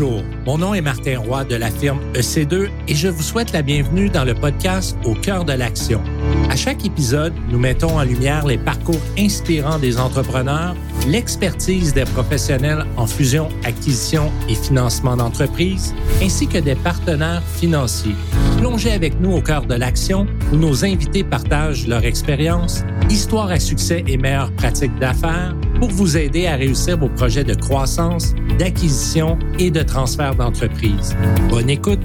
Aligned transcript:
Bonjour, 0.00 0.22
mon 0.46 0.58
nom 0.58 0.74
est 0.74 0.80
Martin 0.80 1.18
Roy 1.18 1.42
de 1.42 1.56
la 1.56 1.72
firme 1.72 1.98
EC2 2.14 2.68
et 2.86 2.94
je 2.94 3.08
vous 3.08 3.22
souhaite 3.22 3.52
la 3.52 3.62
bienvenue 3.62 4.08
dans 4.08 4.22
le 4.22 4.32
podcast 4.32 4.96
Au 5.04 5.14
cœur 5.14 5.44
de 5.44 5.52
l'action. 5.52 6.00
À 6.48 6.54
chaque 6.54 6.86
épisode, 6.86 7.32
nous 7.50 7.58
mettons 7.58 7.98
en 7.98 8.04
lumière 8.04 8.46
les 8.46 8.58
parcours 8.58 9.00
inspirants 9.18 9.80
des 9.80 9.98
entrepreneurs, 9.98 10.76
l'expertise 11.08 11.94
des 11.94 12.04
professionnels 12.04 12.86
en 12.96 13.08
fusion, 13.08 13.48
acquisition 13.64 14.30
et 14.48 14.54
financement 14.54 15.16
d'entreprises, 15.16 15.92
ainsi 16.22 16.46
que 16.46 16.58
des 16.58 16.76
partenaires 16.76 17.42
financiers. 17.56 18.14
Plongez 18.58 18.92
avec 18.92 19.18
nous 19.18 19.32
au 19.32 19.40
cœur 19.40 19.66
de 19.66 19.74
l'action 19.74 20.28
où 20.52 20.56
nos 20.56 20.84
invités 20.84 21.24
partagent 21.24 21.88
leur 21.88 22.04
expérience, 22.04 22.84
histoire 23.10 23.50
à 23.50 23.58
succès 23.58 24.04
et 24.06 24.16
meilleures 24.16 24.52
pratiques 24.52 24.96
d'affaires 25.00 25.56
pour 25.80 25.90
vous 25.90 26.16
aider 26.16 26.46
à 26.46 26.54
réussir 26.56 26.98
vos 26.98 27.08
projets 27.08 27.44
de 27.44 27.54
croissance, 27.54 28.34
d'acquisition 28.58 29.38
et 29.58 29.70
de 29.70 29.82
transfert 29.82 30.34
d'entreprise. 30.34 31.16
Bonne 31.48 31.70
écoute! 31.70 32.00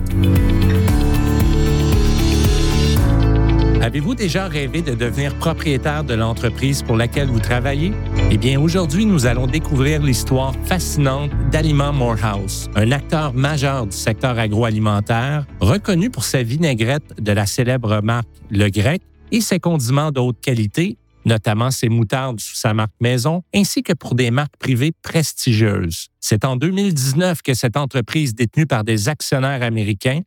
Avez-vous 3.82 4.16
déjà 4.16 4.48
rêvé 4.48 4.82
de 4.82 4.94
devenir 4.94 5.36
propriétaire 5.36 6.04
de 6.06 6.14
l'entreprise 6.14 6.82
pour 6.84 6.96
laquelle 6.96 7.28
vous 7.28 7.42
travaillez? 7.42 7.92
Eh 8.32 8.38
bien, 8.38 8.60
aujourd'hui, 8.62 9.06
nous 9.06 9.26
allons 9.26 9.46
découvrir 9.46 10.02
l'histoire 10.02 10.54
fascinante 10.64 11.32
d'Aliments 11.52 11.92
Morehouse, 11.92 12.70
un 12.76 12.92
acteur 12.92 13.34
majeur 13.34 13.86
du 13.86 13.98
secteur 13.98 14.40
agroalimentaire, 14.40 15.46
reconnu 15.60 16.10
pour 16.10 16.24
sa 16.24 16.44
vinaigrette 16.44 17.22
de 17.22 17.32
la 17.34 17.46
célèbre 17.46 18.02
marque 18.02 18.30
Le 18.50 18.70
Grec 18.70 19.02
et 19.32 19.42
ses 19.42 19.60
condiments 19.60 20.12
de 20.12 20.32
qualité, 20.42 20.98
notamment 21.26 21.72
ses 21.72 21.90
moutardes 21.90 22.40
sous 22.40 22.56
sa 22.56 22.74
marque 22.74 22.94
maison, 23.00 23.44
ainsi 23.54 23.84
que 23.84 23.94
pour 23.94 24.16
des 24.16 24.32
marques 24.32 24.58
privées 24.58 24.92
prestigieuses. 25.02 26.10
C'est 26.20 26.46
en 26.46 26.56
2019 26.56 27.42
que 27.42 27.54
cette 27.54 27.78
entreprise 27.78 28.36
détenue 28.36 28.66
par 28.66 28.84
des 28.84 29.10
actionnaires 29.10 29.64
américains 29.64 30.22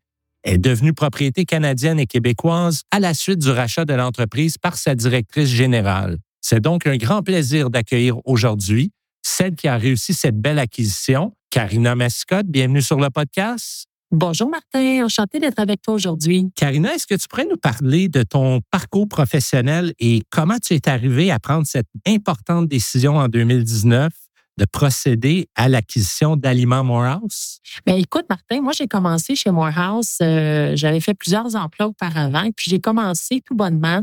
est 0.44 0.58
devenue 0.58 0.92
propriété 0.92 1.44
canadienne 1.44 1.98
et 1.98 2.06
québécoise 2.06 2.82
à 2.90 3.00
la 3.00 3.14
suite 3.14 3.40
du 3.40 3.50
rachat 3.50 3.84
de 3.84 3.94
l'entreprise 3.94 4.58
par 4.58 4.76
sa 4.76 4.94
directrice 4.94 5.48
générale. 5.48 6.18
C'est 6.40 6.60
donc 6.60 6.86
un 6.86 6.96
grand 6.96 7.22
plaisir 7.22 7.70
d'accueillir 7.70 8.18
aujourd'hui 8.24 8.92
celle 9.26 9.56
qui 9.56 9.66
a 9.66 9.76
réussi 9.76 10.14
cette 10.14 10.40
belle 10.40 10.60
acquisition, 10.60 11.32
Karina 11.50 11.96
Mascotte. 11.96 12.46
Bienvenue 12.46 12.80
sur 12.80 13.00
le 13.00 13.10
podcast. 13.10 13.88
Bonjour 14.12 14.48
Martin, 14.48 15.04
enchanté 15.04 15.40
d'être 15.40 15.58
avec 15.58 15.82
toi 15.82 15.94
aujourd'hui. 15.94 16.48
Karina, 16.54 16.94
est-ce 16.94 17.08
que 17.08 17.16
tu 17.16 17.26
pourrais 17.26 17.44
nous 17.44 17.56
parler 17.56 18.08
de 18.08 18.22
ton 18.22 18.60
parcours 18.70 19.08
professionnel 19.08 19.92
et 19.98 20.22
comment 20.30 20.58
tu 20.64 20.74
es 20.74 20.88
arrivé 20.88 21.32
à 21.32 21.40
prendre 21.40 21.66
cette 21.66 21.88
importante 22.06 22.68
décision 22.68 23.16
en 23.16 23.26
2019 23.26 24.12
de 24.58 24.64
procéder 24.64 25.48
à 25.56 25.68
l'acquisition 25.68 26.36
d'Aliments 26.36 26.84
Morehouse? 26.84 27.58
Bien, 27.84 27.96
écoute, 27.96 28.26
Martin, 28.30 28.60
moi, 28.62 28.72
j'ai 28.72 28.86
commencé 28.86 29.34
chez 29.34 29.50
Morehouse. 29.50 30.18
Euh, 30.22 30.72
j'avais 30.76 31.00
fait 31.00 31.14
plusieurs 31.14 31.56
emplois 31.56 31.88
auparavant. 31.88 32.48
Puis, 32.56 32.70
j'ai 32.70 32.80
commencé 32.80 33.42
tout 33.44 33.54
bonnement 33.54 34.02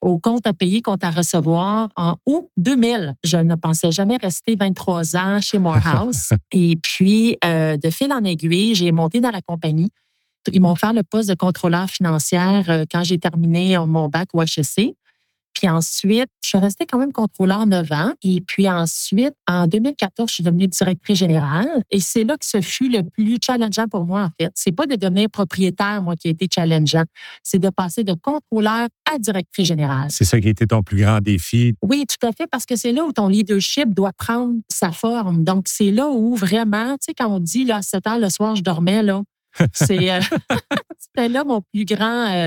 au 0.00 0.18
compte 0.18 0.46
à 0.46 0.52
payer, 0.52 0.82
compte 0.82 1.04
à 1.04 1.10
recevoir 1.10 1.88
en 1.96 2.16
août 2.26 2.48
2000. 2.56 3.14
Je 3.24 3.36
ne 3.36 3.54
pensais 3.54 3.90
jamais 3.90 4.16
rester 4.16 4.56
23 4.56 5.16
ans 5.16 5.40
chez 5.40 5.58
Morehouse. 5.58 6.30
Et 6.52 6.76
puis, 6.76 7.36
euh, 7.44 7.76
de 7.76 7.90
fil 7.90 8.12
en 8.12 8.24
aiguille, 8.24 8.74
j'ai 8.74 8.92
monté 8.92 9.20
dans 9.20 9.30
la 9.30 9.42
compagnie. 9.42 9.90
Ils 10.52 10.60
m'ont 10.60 10.76
fait 10.76 10.92
le 10.92 11.02
poste 11.02 11.28
de 11.28 11.34
contrôleur 11.34 11.88
financière 11.90 12.64
euh, 12.68 12.84
quand 12.90 13.04
j'ai 13.04 13.18
terminé 13.18 13.76
mon 13.78 14.08
bac 14.08 14.28
au 14.32 14.42
HEC. 14.42 14.94
Puis 15.54 15.68
ensuite, 15.68 16.28
je 16.42 16.48
suis 16.50 16.58
restée 16.58 16.86
quand 16.86 16.98
même 16.98 17.12
contrôleur 17.12 17.66
9 17.66 17.92
ans. 17.92 18.12
Et 18.22 18.40
puis 18.40 18.68
ensuite, 18.68 19.34
en 19.48 19.66
2014, 19.66 20.28
je 20.28 20.34
suis 20.34 20.44
devenue 20.44 20.68
directrice 20.68 21.18
générale. 21.18 21.82
Et 21.90 22.00
c'est 22.00 22.24
là 22.24 22.36
que 22.36 22.46
ce 22.46 22.60
fut 22.60 22.88
le 22.88 23.02
plus 23.02 23.38
challengeant 23.44 23.88
pour 23.88 24.04
moi, 24.04 24.22
en 24.22 24.30
fait. 24.40 24.52
C'est 24.54 24.72
pas 24.72 24.86
de 24.86 24.94
devenir 24.94 25.28
propriétaire, 25.30 26.02
moi, 26.02 26.14
qui 26.16 26.28
a 26.28 26.30
été 26.30 26.46
challengeant. 26.52 27.04
C'est 27.42 27.58
de 27.58 27.70
passer 27.70 28.04
de 28.04 28.14
contrôleur 28.14 28.88
à 29.12 29.18
directrice 29.18 29.66
générale. 29.66 30.08
C'est 30.10 30.24
ça 30.24 30.40
qui 30.40 30.46
a 30.46 30.50
été 30.50 30.66
ton 30.66 30.82
plus 30.82 31.02
grand 31.02 31.20
défi? 31.20 31.74
Oui, 31.82 32.04
tout 32.06 32.26
à 32.26 32.32
fait, 32.32 32.46
parce 32.46 32.64
que 32.64 32.76
c'est 32.76 32.92
là 32.92 33.04
où 33.04 33.12
ton 33.12 33.28
leadership 33.28 33.92
doit 33.94 34.12
prendre 34.12 34.54
sa 34.68 34.92
forme. 34.92 35.44
Donc, 35.44 35.66
c'est 35.68 35.90
là 35.90 36.08
où 36.08 36.36
vraiment, 36.36 36.92
tu 36.92 37.06
sais, 37.06 37.14
quand 37.14 37.28
on 37.28 37.40
dit, 37.40 37.64
là, 37.64 37.76
à 37.76 37.82
7 37.82 38.06
heures 38.06 38.18
le 38.18 38.30
soir, 38.30 38.54
je 38.56 38.62
dormais, 38.62 39.02
là, 39.02 39.22
c'est, 39.72 40.10
euh, 40.10 40.20
c'était 40.98 41.28
là 41.28 41.44
mon 41.44 41.62
plus 41.72 41.84
grand, 41.84 42.32
euh, 42.32 42.46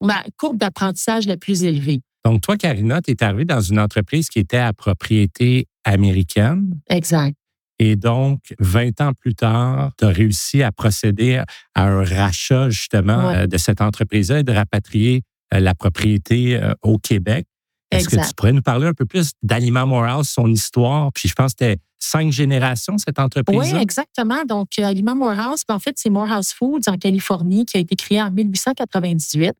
ma 0.00 0.22
courbe 0.36 0.58
d'apprentissage 0.58 1.26
la 1.26 1.36
plus 1.36 1.64
élevée. 1.64 2.00
Donc, 2.24 2.40
toi, 2.40 2.56
Karina, 2.56 3.02
tu 3.02 3.10
es 3.10 3.22
arrivée 3.22 3.44
dans 3.44 3.60
une 3.60 3.78
entreprise 3.78 4.28
qui 4.28 4.38
était 4.38 4.56
à 4.56 4.72
propriété 4.72 5.68
américaine. 5.84 6.80
Exact. 6.88 7.36
Et 7.78 7.96
donc, 7.96 8.40
20 8.60 9.00
ans 9.00 9.12
plus 9.12 9.34
tard, 9.34 9.90
tu 9.98 10.04
as 10.04 10.08
réussi 10.08 10.62
à 10.62 10.72
procéder 10.72 11.42
à 11.74 11.82
un 11.84 12.04
rachat 12.04 12.70
justement 12.70 13.30
euh, 13.30 13.46
de 13.46 13.58
cette 13.58 13.80
entreprise-là 13.80 14.40
et 14.40 14.42
de 14.42 14.52
rapatrier 14.52 15.22
euh, 15.52 15.60
la 15.60 15.74
propriété 15.74 16.56
euh, 16.56 16.72
au 16.82 16.98
Québec. 16.98 17.46
Est-ce 17.90 18.08
que 18.08 18.16
tu 18.16 18.34
pourrais 18.34 18.52
nous 18.52 18.62
parler 18.62 18.86
un 18.86 18.94
peu 18.94 19.04
plus 19.04 19.32
d'Aliment 19.42 19.86
Morehouse, 19.86 20.28
son 20.28 20.50
histoire? 20.50 21.12
Puis 21.12 21.28
je 21.28 21.34
pense 21.34 21.52
que 21.54 21.64
c'était 21.64 21.80
cinq 22.00 22.32
générations, 22.32 22.98
cette 22.98 23.18
entreprise. 23.18 23.72
Oui, 23.72 23.80
exactement. 23.80 24.44
Donc, 24.44 24.78
Aliment 24.78 25.14
Morehouse, 25.14 25.62
en 25.68 25.78
fait, 25.78 25.94
c'est 25.96 26.10
Morehouse 26.10 26.52
Foods 26.52 26.88
en 26.88 26.96
Californie 26.96 27.64
qui 27.64 27.76
a 27.76 27.80
été 27.80 27.94
créé 27.94 28.20
en 28.20 28.30
1898. 28.30 29.52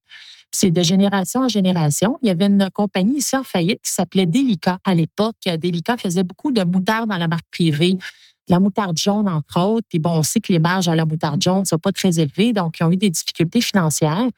C'est 0.54 0.70
de 0.70 0.82
génération 0.84 1.40
en 1.40 1.48
génération. 1.48 2.16
Il 2.22 2.28
y 2.28 2.30
avait 2.30 2.46
une 2.46 2.70
compagnie 2.72 3.16
ici 3.16 3.36
en 3.36 3.42
faillite 3.42 3.80
qui 3.82 3.90
s'appelait 3.90 4.24
Delica 4.24 4.78
à 4.84 4.94
l'époque. 4.94 5.34
Delica 5.46 5.96
faisait 5.96 6.22
beaucoup 6.22 6.52
de 6.52 6.62
moutarde 6.62 7.10
dans 7.10 7.16
la 7.16 7.26
marque 7.26 7.50
privée. 7.50 7.98
La 8.46 8.60
moutarde 8.60 8.96
jaune, 8.96 9.28
entre 9.28 9.60
autres. 9.60 9.86
Puis 9.88 9.98
bon, 9.98 10.10
on 10.10 10.22
sait 10.22 10.38
que 10.38 10.52
les 10.52 10.60
marges 10.60 10.86
à 10.86 10.94
la 10.94 11.06
moutarde 11.06 11.42
jaune 11.42 11.60
ne 11.60 11.64
sont 11.64 11.78
pas 11.78 11.90
très 11.90 12.20
élevées, 12.20 12.52
donc 12.52 12.76
ils 12.78 12.84
ont 12.84 12.92
eu 12.92 12.96
des 12.96 13.10
difficultés 13.10 13.60
financières. 13.60 14.28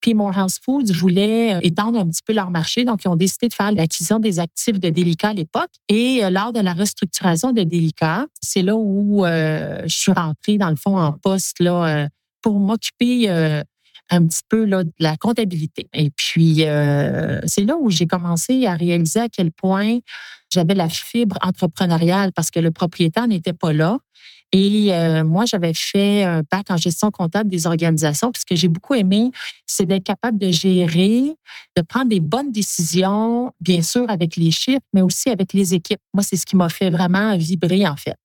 Puis 0.00 0.14
Morehouse 0.14 0.58
Foods 0.64 0.90
voulait 0.94 1.56
euh, 1.56 1.60
étendre 1.62 1.98
un 1.98 2.08
petit 2.08 2.22
peu 2.24 2.32
leur 2.32 2.50
marché, 2.50 2.86
donc 2.86 3.04
ils 3.04 3.08
ont 3.08 3.16
décidé 3.16 3.48
de 3.48 3.52
faire 3.52 3.70
l'acquisition 3.70 4.20
des 4.20 4.38
actifs 4.38 4.80
de 4.80 4.88
Delica 4.88 5.28
à 5.28 5.34
l'époque. 5.34 5.70
Et 5.90 6.24
euh, 6.24 6.30
lors 6.30 6.54
de 6.54 6.60
la 6.60 6.72
restructuration 6.72 7.52
de 7.52 7.62
Delica, 7.62 8.24
c'est 8.40 8.62
là 8.62 8.74
où 8.74 9.26
euh, 9.26 9.82
je 9.84 9.94
suis 9.94 10.12
rentrée, 10.12 10.56
dans 10.56 10.70
le 10.70 10.76
fond, 10.76 10.96
en 10.96 11.12
poste 11.12 11.60
là, 11.60 12.08
pour 12.40 12.58
m'occuper 12.58 13.28
un 14.10 14.26
petit 14.26 14.42
peu 14.48 14.64
là, 14.64 14.84
de 14.84 14.92
la 14.98 15.16
comptabilité. 15.16 15.88
Et 15.92 16.10
puis, 16.10 16.64
euh, 16.64 17.40
c'est 17.46 17.64
là 17.64 17.76
où 17.78 17.90
j'ai 17.90 18.06
commencé 18.06 18.66
à 18.66 18.74
réaliser 18.74 19.20
à 19.20 19.28
quel 19.28 19.52
point 19.52 19.98
j'avais 20.50 20.74
la 20.74 20.88
fibre 20.88 21.36
entrepreneuriale 21.42 22.32
parce 22.32 22.50
que 22.50 22.60
le 22.60 22.70
propriétaire 22.70 23.26
n'était 23.26 23.52
pas 23.52 23.72
là. 23.72 23.98
Et 24.50 24.94
euh, 24.94 25.24
moi, 25.24 25.44
j'avais 25.44 25.74
fait 25.74 26.24
un 26.24 26.42
bac 26.50 26.70
en 26.70 26.78
gestion 26.78 27.10
comptable 27.10 27.50
des 27.50 27.66
organisations. 27.66 28.32
Puis 28.32 28.40
ce 28.40 28.46
que 28.46 28.56
j'ai 28.56 28.68
beaucoup 28.68 28.94
aimé, 28.94 29.30
c'est 29.66 29.84
d'être 29.84 30.04
capable 30.04 30.38
de 30.38 30.50
gérer, 30.50 31.34
de 31.76 31.82
prendre 31.82 32.08
des 32.08 32.20
bonnes 32.20 32.50
décisions, 32.50 33.52
bien 33.60 33.82
sûr 33.82 34.08
avec 34.08 34.36
les 34.36 34.50
chiffres, 34.50 34.80
mais 34.94 35.02
aussi 35.02 35.28
avec 35.28 35.52
les 35.52 35.74
équipes. 35.74 36.00
Moi, 36.14 36.22
c'est 36.22 36.36
ce 36.36 36.46
qui 36.46 36.56
m'a 36.56 36.70
fait 36.70 36.88
vraiment 36.88 37.36
vibrer, 37.36 37.86
en 37.86 37.96
fait. 37.96 38.16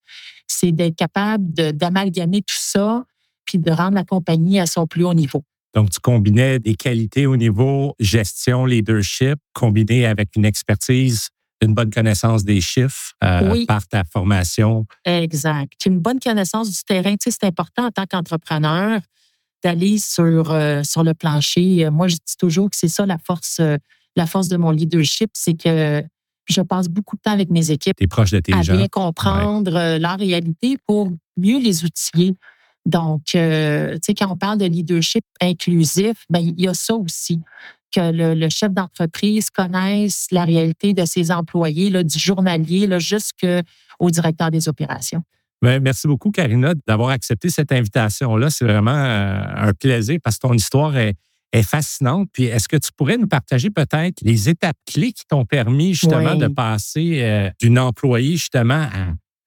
C'est 0.48 0.72
d'être 0.72 0.96
capable 0.96 1.52
d'amalgamer 1.74 2.42
tout 2.42 2.56
ça, 2.58 3.04
puis 3.44 3.58
de 3.58 3.72
rendre 3.72 3.96
la 3.96 4.06
compagnie 4.06 4.62
à 4.62 4.66
son 4.66 4.88
plus 4.88 5.04
haut 5.04 5.14
niveau. 5.14 5.44
Donc, 5.74 5.90
tu 5.90 6.00
combinais 6.00 6.60
des 6.60 6.76
qualités 6.76 7.26
au 7.26 7.36
niveau 7.36 7.96
gestion, 8.00 8.66
leadership, 8.66 9.40
combiné 9.54 10.06
avec 10.06 10.36
une 10.36 10.46
expertise, 10.46 11.30
une 11.62 11.74
bonne 11.74 11.90
connaissance 11.90 12.44
des 12.44 12.62
chiffres 12.62 13.14
euh, 13.24 13.66
par 13.66 13.88
ta 13.88 14.04
formation. 14.04 14.86
Exact. 15.06 15.86
Une 15.86 16.00
bonne 16.00 16.20
connaissance 16.20 16.70
du 16.70 16.84
terrain. 16.84 17.16
Tu 17.16 17.32
sais, 17.32 17.38
c'est 17.40 17.48
important 17.48 17.88
en 17.88 17.92
tant 17.92 18.06
qu'entrepreneur 18.06 19.00
d'aller 19.64 19.98
sur, 19.98 20.52
euh, 20.52 20.84
sur 20.84 21.04
le 21.04 21.14
plancher. 21.14 21.90
Moi, 21.90 22.08
je 22.08 22.16
dis 22.16 22.38
toujours 22.38 22.70
que 22.70 22.76
c'est 22.76 22.90
ça 22.90 23.06
la 23.06 23.18
force, 23.18 23.58
euh, 23.60 23.78
la 24.16 24.28
force 24.28 24.50
de 24.50 24.58
mon 24.58 24.72
leadership, 24.72 25.32
c'est 25.34 25.54
que 25.54 26.04
je 26.46 26.62
passe 26.62 26.90
beaucoup 26.90 27.16
de 27.16 27.22
temps 27.22 27.32
avec 27.32 27.50
mes 27.50 27.72
équipes. 27.72 27.96
Es 28.00 28.08
proche 28.08 28.32
de 28.32 28.42
tes 28.42 28.54
à 28.54 28.62
gens. 28.62 28.76
bien 28.76 28.88
comprendre 28.90 29.98
leur 29.98 30.20
réalité 30.20 30.78
pour 30.86 31.10
mieux 31.38 31.60
les 31.60 31.86
outiller. 31.86 32.36
Donc, 32.86 33.36
euh, 33.36 33.94
tu 33.94 34.00
sais, 34.04 34.14
quand 34.14 34.32
on 34.32 34.36
parle 34.36 34.58
de 34.58 34.66
leadership 34.66 35.24
inclusif, 35.42 36.26
ben, 36.30 36.40
il 36.40 36.60
y 36.60 36.68
a 36.68 36.74
ça 36.74 36.96
aussi, 36.96 37.40
que 37.96 38.12
le, 38.12 38.50
chef 38.50 38.72
d'entreprise 38.72 39.50
connaisse 39.50 40.28
la 40.32 40.44
réalité 40.44 40.94
de 40.94 41.06
ses 41.06 41.32
employés, 41.32 41.90
là, 41.90 42.04
du 42.04 42.20
journalier 42.20 42.90
jusqu'au 43.00 44.10
directeur 44.10 44.52
des 44.52 44.68
opérations. 44.68 45.24
Bien, 45.62 45.80
merci 45.80 46.08
beaucoup, 46.08 46.32
Karina, 46.32 46.74
d'avoir 46.88 47.10
accepté 47.10 47.50
cette 47.50 47.72
invitation-là. 47.72 48.50
C'est 48.50 48.66
vraiment 48.66 48.92
euh, 48.92 49.44
un 49.56 49.74
plaisir 49.74 50.18
parce 50.22 50.38
que 50.38 50.48
ton 50.48 50.54
histoire 50.54 50.98
est, 50.98 51.16
fascinante. 51.62 52.30
Puis, 52.34 52.46
est-ce 52.46 52.68
que 52.68 52.78
tu 52.78 52.90
pourrais 52.98 53.16
nous 53.16 53.28
partager 53.28 53.70
peut-être 53.70 54.22
les 54.24 54.50
étapes 54.50 54.76
clés 54.92 55.12
qui 55.12 55.24
t'ont 55.30 55.46
permis 55.46 55.94
justement 55.94 56.34
de 56.34 56.48
passer 56.48 57.20
euh, 57.22 57.52
d'une 57.62 57.78
employée 57.78 58.38
justement 58.38 58.88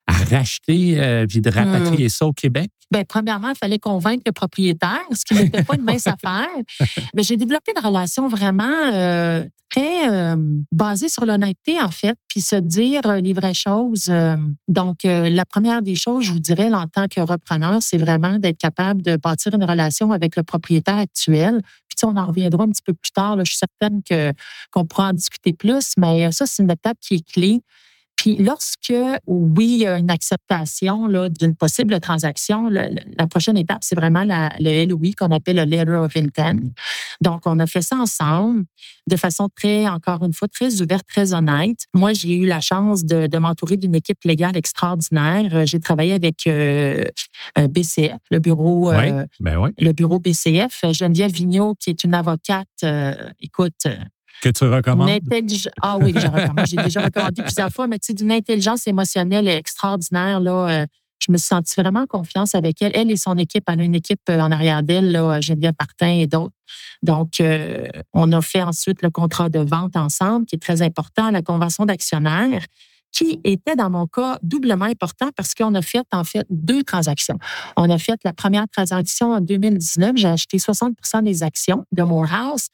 à, 0.06 0.12
racheter 0.30 1.26
puis 1.28 1.40
de 1.40 1.50
rapatrier 1.50 2.06
mmh. 2.06 2.10
ça 2.10 2.26
au 2.26 2.32
Québec? 2.32 2.70
Ben, 2.90 3.04
premièrement, 3.04 3.50
il 3.50 3.56
fallait 3.56 3.78
convaincre 3.78 4.22
le 4.26 4.32
propriétaire, 4.32 5.02
ce 5.12 5.24
qui 5.24 5.34
n'était 5.34 5.64
pas 5.64 5.74
une 5.74 5.82
mince 5.82 6.06
affaire. 6.06 6.48
Mais 7.14 7.22
j'ai 7.22 7.36
développé 7.36 7.72
une 7.76 7.84
relation 7.84 8.28
vraiment 8.28 8.64
euh, 8.92 9.44
très 9.70 10.08
euh, 10.08 10.36
basée 10.70 11.08
sur 11.08 11.26
l'honnêteté, 11.26 11.80
en 11.80 11.90
fait, 11.90 12.16
puis 12.28 12.40
se 12.40 12.54
dire 12.54 13.00
euh, 13.06 13.20
les 13.20 13.32
vraies 13.32 13.54
choses. 13.54 14.10
donc, 14.68 14.98
la 15.02 15.44
première 15.44 15.82
des 15.82 15.96
choses, 15.96 16.24
je 16.24 16.32
vous 16.32 16.38
dirais, 16.38 16.72
en 16.72 16.86
tant 16.86 17.08
que 17.08 17.20
repreneur, 17.20 17.82
c'est 17.82 17.98
vraiment 17.98 18.38
d'être 18.38 18.58
capable 18.58 19.02
de 19.02 19.16
bâtir 19.16 19.54
une 19.54 19.64
relation 19.64 20.12
avec 20.12 20.36
le 20.36 20.44
propriétaire 20.44 20.98
actuel. 20.98 21.60
Puis, 21.88 21.98
on 22.04 22.16
en 22.16 22.26
reviendra 22.26 22.64
un 22.64 22.68
petit 22.68 22.82
peu 22.82 22.92
plus 22.92 23.10
tard. 23.10 23.38
je 23.38 23.50
suis 23.50 23.58
certaine 23.58 24.02
que, 24.02 24.32
qu'on 24.70 24.84
pourra 24.84 25.08
en 25.08 25.12
discuter 25.12 25.52
plus, 25.52 25.92
mais 25.96 26.30
ça, 26.30 26.46
c'est 26.46 26.62
une 26.62 26.70
étape 26.70 26.98
qui 27.00 27.14
est 27.14 27.32
clé. 27.32 27.62
Puis 28.16 28.36
lorsque, 28.36 28.94
oui, 29.26 29.66
il 29.66 29.78
y 29.78 29.86
a 29.86 29.98
une 29.98 30.10
acceptation 30.10 31.08
d'une 31.28 31.54
possible 31.54 32.00
transaction, 32.00 32.68
la 32.68 33.26
prochaine 33.28 33.56
étape, 33.56 33.78
c'est 33.82 33.94
vraiment 33.94 34.24
le 34.24 34.86
LOI 34.86 35.10
qu'on 35.16 35.30
appelle 35.30 35.56
le 35.56 35.64
Letter 35.64 35.92
of 35.92 36.16
Intent. 36.16 36.72
Donc, 37.20 37.42
on 37.46 37.58
a 37.58 37.66
fait 37.66 37.82
ça 37.82 37.96
ensemble 37.96 38.64
de 39.08 39.16
façon 39.16 39.48
très, 39.54 39.86
encore 39.86 40.24
une 40.24 40.32
fois, 40.32 40.48
très 40.48 40.80
ouverte, 40.80 41.06
très 41.06 41.34
honnête. 41.34 41.78
Moi, 41.94 42.12
j'ai 42.12 42.34
eu 42.34 42.46
la 42.46 42.60
chance 42.60 43.04
de, 43.04 43.36
m'entourer 43.38 43.76
d'une 43.76 43.94
équipe 43.94 44.24
légale 44.24 44.56
extraordinaire. 44.56 45.66
J'ai 45.66 45.78
travaillé 45.78 46.14
avec 46.14 46.46
euh, 46.46 47.04
euh, 47.58 47.68
BCF, 47.68 48.18
le 48.30 48.38
bureau, 48.38 48.90
euh, 48.90 49.24
ben 49.40 49.70
le 49.78 49.92
bureau 49.92 50.18
BCF. 50.18 50.84
Geneviève 50.92 51.30
Vigneault, 51.30 51.74
qui 51.78 51.90
est 51.90 52.02
une 52.02 52.14
avocate, 52.14 52.84
écoute, 53.40 53.86
que 54.42 54.48
tu 54.48 54.64
recommandes? 54.64 55.10
Ah 55.82 55.98
oui. 55.98 56.14
J'ai 56.66 56.76
déjà 56.76 57.02
recommandé 57.02 57.42
plusieurs 57.42 57.70
fois, 57.70 57.86
mais 57.86 57.98
tu 57.98 58.06
sais, 58.08 58.14
d'une 58.14 58.32
intelligence 58.32 58.86
émotionnelle 58.86 59.48
extraordinaire, 59.48 60.40
là. 60.40 60.82
Euh, 60.82 60.86
je 61.18 61.32
me 61.32 61.38
suis 61.38 61.48
sentie 61.48 61.80
vraiment 61.80 62.06
confiance 62.06 62.54
avec 62.54 62.82
elle. 62.82 62.92
Elle 62.94 63.10
et 63.10 63.16
son 63.16 63.36
équipe, 63.38 63.64
elle 63.68 63.80
a 63.80 63.84
une 63.84 63.94
équipe 63.94 64.20
euh, 64.28 64.38
en 64.38 64.50
arrière 64.52 64.82
d'elle, 64.82 65.12
là, 65.12 65.40
Geneviève 65.40 65.74
Martin 65.78 66.10
et 66.10 66.26
d'autres. 66.26 66.54
Donc, 67.02 67.40
euh, 67.40 67.88
on 68.12 68.30
a 68.32 68.40
fait 68.42 68.62
ensuite 68.62 69.02
le 69.02 69.10
contrat 69.10 69.48
de 69.48 69.60
vente 69.60 69.96
ensemble, 69.96 70.46
qui 70.46 70.56
est 70.56 70.62
très 70.62 70.82
important, 70.82 71.30
la 71.30 71.42
convention 71.42 71.86
d'actionnaire, 71.86 72.62
qui 73.12 73.40
était 73.44 73.76
dans 73.76 73.88
mon 73.88 74.06
cas 74.06 74.38
doublement 74.42 74.84
important 74.84 75.30
parce 75.36 75.54
qu'on 75.54 75.74
a 75.74 75.82
fait 75.82 76.02
en 76.12 76.24
fait 76.24 76.46
deux 76.50 76.82
transactions. 76.82 77.38
On 77.76 77.88
a 77.88 77.98
fait 77.98 78.18
la 78.24 78.32
première 78.32 78.68
transaction 78.68 79.32
en 79.32 79.40
2019, 79.40 80.12
j'ai 80.16 80.28
acheté 80.28 80.58
60% 80.58 81.22
des 81.22 81.42
actions 81.42 81.86
de 81.92 82.02
Morehouse 82.02 82.66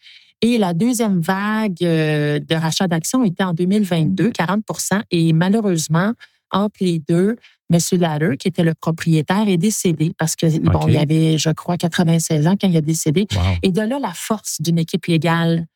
et 0.42 0.58
la 0.58 0.74
deuxième 0.74 1.20
vague 1.20 1.82
euh, 1.82 2.40
de 2.40 2.54
rachat 2.56 2.88
d'actions 2.88 3.24
était 3.24 3.44
en 3.44 3.54
2022, 3.54 4.30
40% 4.30 5.02
Et 5.12 5.32
malheureusement, 5.32 6.12
entre 6.50 6.76
les 6.80 6.98
deux, 6.98 7.36
M. 7.72 7.78
Latter, 8.00 8.36
qui 8.36 8.48
était 8.48 8.64
le 8.64 8.74
propriétaire, 8.74 9.48
est 9.48 9.56
décédé 9.56 10.12
parce 10.18 10.34
que 10.36 10.58
bon, 10.58 10.86
il 10.88 10.98
avait, 10.98 11.38
je 11.38 11.50
crois, 11.50 11.76
96 11.76 12.46
ans 12.48 12.56
quand 12.60 12.68
il 12.68 12.76
a 12.76 12.80
décédé. 12.80 13.26
Et 13.62 13.70
de 13.70 13.80
là, 13.80 13.98
la 14.00 14.12
force 14.12 14.60
d'une 14.60 14.78
équipe 14.78 15.06
légale 15.06 15.66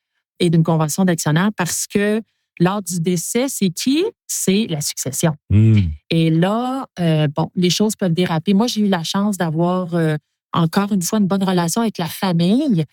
et 0.40 0.50
d'une 0.50 0.64
convention 0.64 1.04
d'actionnaires 1.04 1.50
parce 1.56 1.86
que 1.86 2.20
lors 2.58 2.82
du 2.82 3.00
décès, 3.00 3.46
c'est 3.48 3.68
qui? 3.68 4.04
C'est 4.26 4.66
la 4.68 4.80
succession. 4.80 5.34
Hmm. 5.50 5.78
Et 6.10 6.30
là, 6.30 6.86
euh, 6.98 7.28
bon, 7.28 7.50
les 7.54 7.70
choses 7.70 7.94
peuvent 7.96 8.12
déraper. 8.14 8.54
Moi, 8.54 8.66
j'ai 8.66 8.80
eu 8.80 8.88
la 8.88 9.04
chance 9.04 9.36
d'avoir 9.36 9.94
euh, 9.94 10.16
encore 10.56 10.92
une 10.92 11.02
fois 11.02 11.18
une 11.18 11.26
bonne 11.26 11.44
relation 11.44 11.82
avec 11.82 11.98
la 11.98 12.06
famille. 12.06 12.84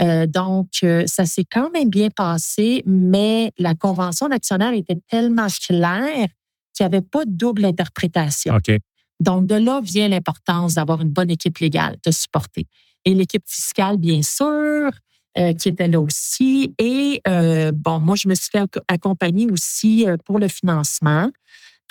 Euh, 0.00 0.26
donc, 0.26 0.68
euh, 0.82 1.04
ça 1.06 1.24
s'est 1.24 1.44
quand 1.50 1.70
même 1.70 1.88
bien 1.88 2.08
passé, 2.10 2.82
mais 2.86 3.52
la 3.58 3.74
convention 3.74 4.28
d'actionnaire 4.28 4.72
était 4.72 4.98
tellement 5.08 5.46
claire 5.66 6.28
qu'il 6.74 6.86
n'y 6.86 6.94
avait 6.94 7.02
pas 7.02 7.24
de 7.24 7.30
double 7.30 7.64
interprétation. 7.64 8.58
Donc, 9.20 9.46
de 9.46 9.54
là 9.54 9.80
vient 9.82 10.08
l'importance 10.08 10.74
d'avoir 10.74 11.00
une 11.00 11.10
bonne 11.10 11.30
équipe 11.30 11.58
légale, 11.58 11.96
de 12.04 12.10
supporter. 12.10 12.66
Et 13.04 13.14
l'équipe 13.14 13.44
fiscale, 13.46 13.98
bien 13.98 14.22
sûr, 14.22 14.90
euh, 15.38 15.52
qui 15.54 15.68
était 15.68 15.88
là 15.88 16.00
aussi. 16.00 16.74
Et 16.78 17.20
bon, 17.72 18.00
moi, 18.00 18.16
je 18.16 18.28
me 18.28 18.34
suis 18.34 18.48
fait 18.50 18.64
accompagner 18.88 19.50
aussi 19.50 20.06
pour 20.24 20.38
le 20.38 20.48
financement. 20.48 21.30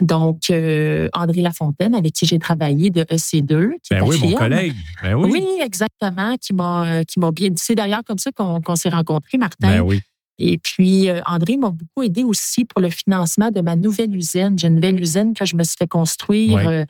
Donc, 0.02 0.50
euh, 0.50 1.08
André 1.14 1.42
Lafontaine, 1.42 1.94
avec 1.94 2.14
qui 2.14 2.26
j'ai 2.26 2.40
travaillé 2.40 2.90
de 2.90 3.04
EC2. 3.04 3.74
Qui 3.84 3.94
ben 3.94 4.04
oui, 4.04 4.20
mon 4.22 4.34
collègue. 4.34 4.74
Ben 5.02 5.14
oui. 5.14 5.30
oui. 5.32 5.48
exactement, 5.64 6.36
qui 6.38 6.54
m'a, 6.54 6.86
euh, 6.86 7.04
qui 7.04 7.20
m'a 7.20 7.32
bien 7.32 7.50
dit. 7.50 7.62
C'est 7.64 7.76
d'ailleurs 7.76 8.04
comme 8.06 8.18
ça 8.18 8.32
qu'on, 8.32 8.76
s'est 8.76 8.90
rencontrés, 8.90 9.38
Martin. 9.38 9.70
Ben 9.70 9.82
oui. 9.82 10.02
Et 10.42 10.58
puis, 10.58 11.10
euh, 11.10 11.22
André 11.26 11.58
m'a 11.58 11.70
beaucoup 11.70 12.04
aidé 12.04 12.24
aussi 12.24 12.66
pour 12.66 12.82
le 12.82 12.90
financement 12.90 13.52
de 13.52 13.62
ma 13.62 13.76
nouvelle 13.76 14.16
usine. 14.16 14.58
J'ai 14.58 14.68
une 14.68 14.76
nouvelle 14.76 15.00
usine 15.00 15.34
que 15.34 15.46
je 15.46 15.56
me 15.56 15.64
suis 15.64 15.76
fait 15.78 15.88
construire 15.88 16.86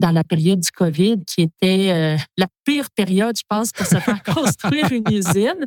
dans 0.00 0.10
la 0.10 0.24
période 0.24 0.60
du 0.60 0.70
COVID, 0.70 1.24
qui 1.26 1.42
était 1.42 2.16
la 2.36 2.46
pire 2.64 2.90
période, 2.90 3.36
je 3.36 3.42
pense, 3.48 3.72
pour 3.72 3.86
se 3.86 3.96
faire 3.96 4.22
construire 4.34 4.92
une 4.92 5.04
usine. 5.10 5.66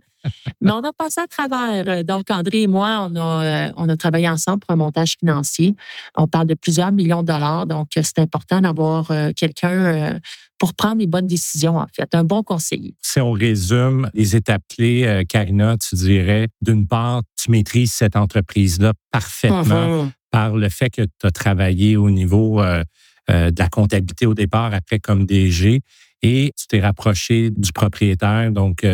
Mais 0.62 0.72
on 0.72 0.82
a 0.84 0.94
passé 0.94 1.22
à 1.22 1.28
travers. 1.28 2.04
Donc, 2.04 2.30
André 2.30 2.64
et 2.64 2.68
moi, 2.68 3.10
on 3.10 3.16
a, 3.16 3.44
euh, 3.44 3.72
on 3.76 3.90
a 3.90 3.98
travaillé 3.98 4.30
ensemble 4.30 4.60
pour 4.60 4.72
un 4.72 4.78
montage 4.78 5.16
financier. 5.20 5.76
On 6.16 6.28
parle 6.28 6.48
de 6.48 6.54
plusieurs 6.54 6.92
millions 6.92 7.22
de 7.22 7.28
dollars. 7.28 7.66
Donc, 7.66 7.90
c'est 7.94 8.20
important 8.20 8.62
d'avoir 8.62 9.12
euh, 9.12 9.32
quelqu'un 9.36 9.72
euh, 9.72 10.20
pour 10.60 10.74
prendre 10.74 11.00
les 11.00 11.08
bonnes 11.08 11.28
décisions, 11.28 11.78
en 11.78 11.88
fait, 11.94 12.16
un 12.16 12.24
bon 12.24 12.44
conseiller. 12.44 12.96
Si 13.02 13.20
on 13.20 13.32
résume 13.32 14.10
les 14.14 14.36
étapes 14.36 14.64
clés, 14.70 15.24
Karina, 15.28 15.78
tu 15.78 15.96
dirais, 15.96 16.48
d'une 16.62 16.88
part, 16.88 17.22
tu 17.42 17.52
maîtrises 17.52 17.92
cette 17.92 18.16
entreprise-là 18.16 18.94
parfaitement 19.12 20.06
mm-hmm. 20.06 20.12
par 20.32 20.56
le 20.56 20.70
fait 20.70 20.90
que 20.90 21.02
tu 21.02 21.28
as 21.28 21.32
travaillé 21.32 21.98
au 21.98 22.10
niveau 22.10 22.62
de 22.62 23.60
la 23.60 23.70
comptabilité 23.70 24.26
au 24.26 24.34
départ, 24.34 24.74
après 24.74 25.00
comme 25.00 25.26
DG, 25.26 25.82
et 26.22 26.54
tu 26.58 26.68
t'es 26.68 26.80
rapproché 26.80 27.50
du 27.50 27.74
propriétaire, 27.74 28.52
donc 28.52 28.86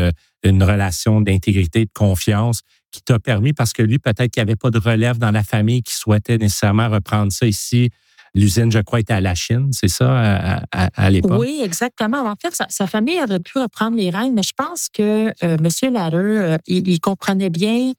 une 0.44 0.64
relation 0.64 1.22
d'intégrité, 1.22 1.86
de 1.86 1.92
confiance 1.94 2.62
qui 2.92 3.02
t'a 3.04 3.20
permis, 3.20 3.54
parce 3.54 3.74
que 3.74 3.84
lui, 3.84 4.00
peut-être 4.00 4.32
qu'il 4.32 4.42
n'y 4.42 4.50
avait 4.50 4.56
pas 4.56 4.72
de 4.72 4.80
relève 4.80 5.20
dans 5.20 5.30
la 5.30 5.44
famille 5.44 5.84
qui 5.84 5.94
souhaitait 5.94 6.40
nécessairement 6.40 6.90
reprendre 6.90 7.32
ça 7.32 7.46
ici. 7.46 7.92
L'usine, 8.36 8.72
je 8.72 8.80
crois, 8.80 9.00
était 9.00 9.14
à 9.14 9.22
la 9.22 9.36
Chine, 9.36 9.70
c'est 9.72 9.88
ça, 9.88 10.62
à, 10.72 11.10
l'époque? 11.10 11.40
Oui, 11.40 11.62
exactement. 11.64 12.22
En 12.26 12.36
fait, 12.36 12.56
sa, 12.70 12.88
famille 12.88 13.22
aurait 13.22 13.40
pu 13.40 13.58
reprendre 13.60 13.98
les 13.98 14.10
rênes, 14.10 14.34
mais 14.34 14.44
je 14.44 14.54
pense 14.56 14.88
que 14.90 15.30
euh, 15.44 15.58
M. 15.58 15.94
Lader, 15.94 16.58
il, 16.68 17.00
comprenait 17.00 17.50
bien 17.50 17.94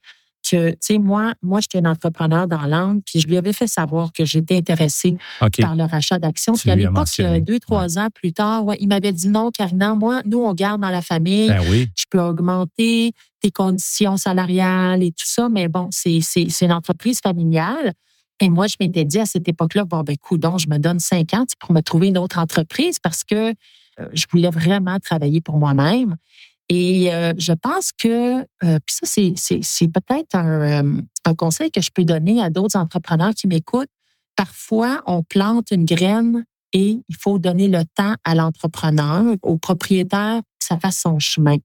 que, 0.49 0.71
tu 0.71 0.77
sais, 0.79 0.97
moi, 0.97 1.33
moi, 1.41 1.59
j'étais 1.59 1.85
un 1.85 1.91
entrepreneur 1.91 2.47
dans 2.47 2.65
l'angle, 2.65 3.01
puis 3.05 3.19
je 3.19 3.27
lui 3.27 3.37
avais 3.37 3.53
fait 3.53 3.67
savoir 3.67 4.11
que 4.11 4.25
j'étais 4.25 4.57
intéressée 4.57 5.17
par 5.59 5.75
le 5.75 5.83
rachat 5.83 6.19
d'actions. 6.19 6.53
Puis 6.53 6.71
à 6.71 6.75
l'époque, 6.75 7.07
deux, 7.41 7.59
trois 7.59 7.99
ans 7.99 8.07
plus 8.13 8.33
tard, 8.33 8.65
il 8.79 8.87
m'avait 8.87 9.11
dit 9.11 9.27
non, 9.27 9.51
Karina, 9.51 9.95
moi, 9.95 10.21
nous, 10.25 10.39
on 10.39 10.53
garde 10.53 10.81
dans 10.81 10.89
la 10.89 11.01
famille. 11.01 11.47
Ben 11.47 11.61
oui. 11.69 11.89
Je 11.95 12.05
peux 12.09 12.19
augmenter 12.19 13.13
tes 13.41 13.51
conditions 13.51 14.17
salariales 14.17 15.03
et 15.03 15.11
tout 15.11 15.25
ça, 15.25 15.49
mais 15.49 15.67
bon, 15.67 15.89
c'est 15.91 16.21
une 16.61 16.73
entreprise 16.73 17.19
familiale. 17.21 17.93
Et 18.41 18.49
moi, 18.49 18.67
je 18.67 18.75
m'étais 18.79 19.05
dit 19.05 19.19
à 19.19 19.25
cette 19.25 19.47
époque-là, 19.47 19.85
bon, 19.85 20.01
ben, 20.01 20.15
donc 20.31 20.59
je 20.59 20.67
me 20.67 20.77
donne 20.77 20.99
cinq 20.99 21.33
ans 21.33 21.45
pour 21.59 21.71
me 21.71 21.81
trouver 21.81 22.07
une 22.07 22.17
autre 22.17 22.39
entreprise 22.39 22.97
parce 22.99 23.23
que 23.23 23.53
euh, 23.99 24.07
je 24.13 24.25
voulais 24.31 24.49
vraiment 24.49 24.99
travailler 24.99 25.41
pour 25.41 25.57
moi-même. 25.57 26.15
Et 26.73 27.13
euh, 27.13 27.33
je 27.37 27.51
pense 27.51 27.91
que, 27.91 28.39
euh, 28.39 28.79
puis 28.85 28.95
ça, 29.03 29.05
c'est 29.05 29.87
peut-être 29.89 30.35
euh, 30.35 31.01
un, 31.25 31.35
conseil 31.35 31.69
que 31.69 31.81
je 31.81 31.89
peux 31.93 32.05
donner 32.05 32.41
à 32.41 32.49
d'autres 32.49 32.77
entrepreneurs 32.77 33.33
qui 33.33 33.47
m'écoutent. 33.47 33.89
Parfois, 34.37 35.03
on 35.05 35.21
plante 35.21 35.71
une 35.71 35.83
graine 35.83 36.45
et 36.71 37.01
il 37.09 37.15
faut 37.19 37.39
donner 37.39 37.67
le 37.67 37.83
temps 37.93 38.15
à 38.23 38.35
l'entrepreneur, 38.35 39.35
au 39.41 39.57
propriétaire, 39.57 40.39
que 40.39 40.65
ça 40.65 40.79
fasse 40.79 41.01
son 41.01 41.19
chemin. 41.19 41.57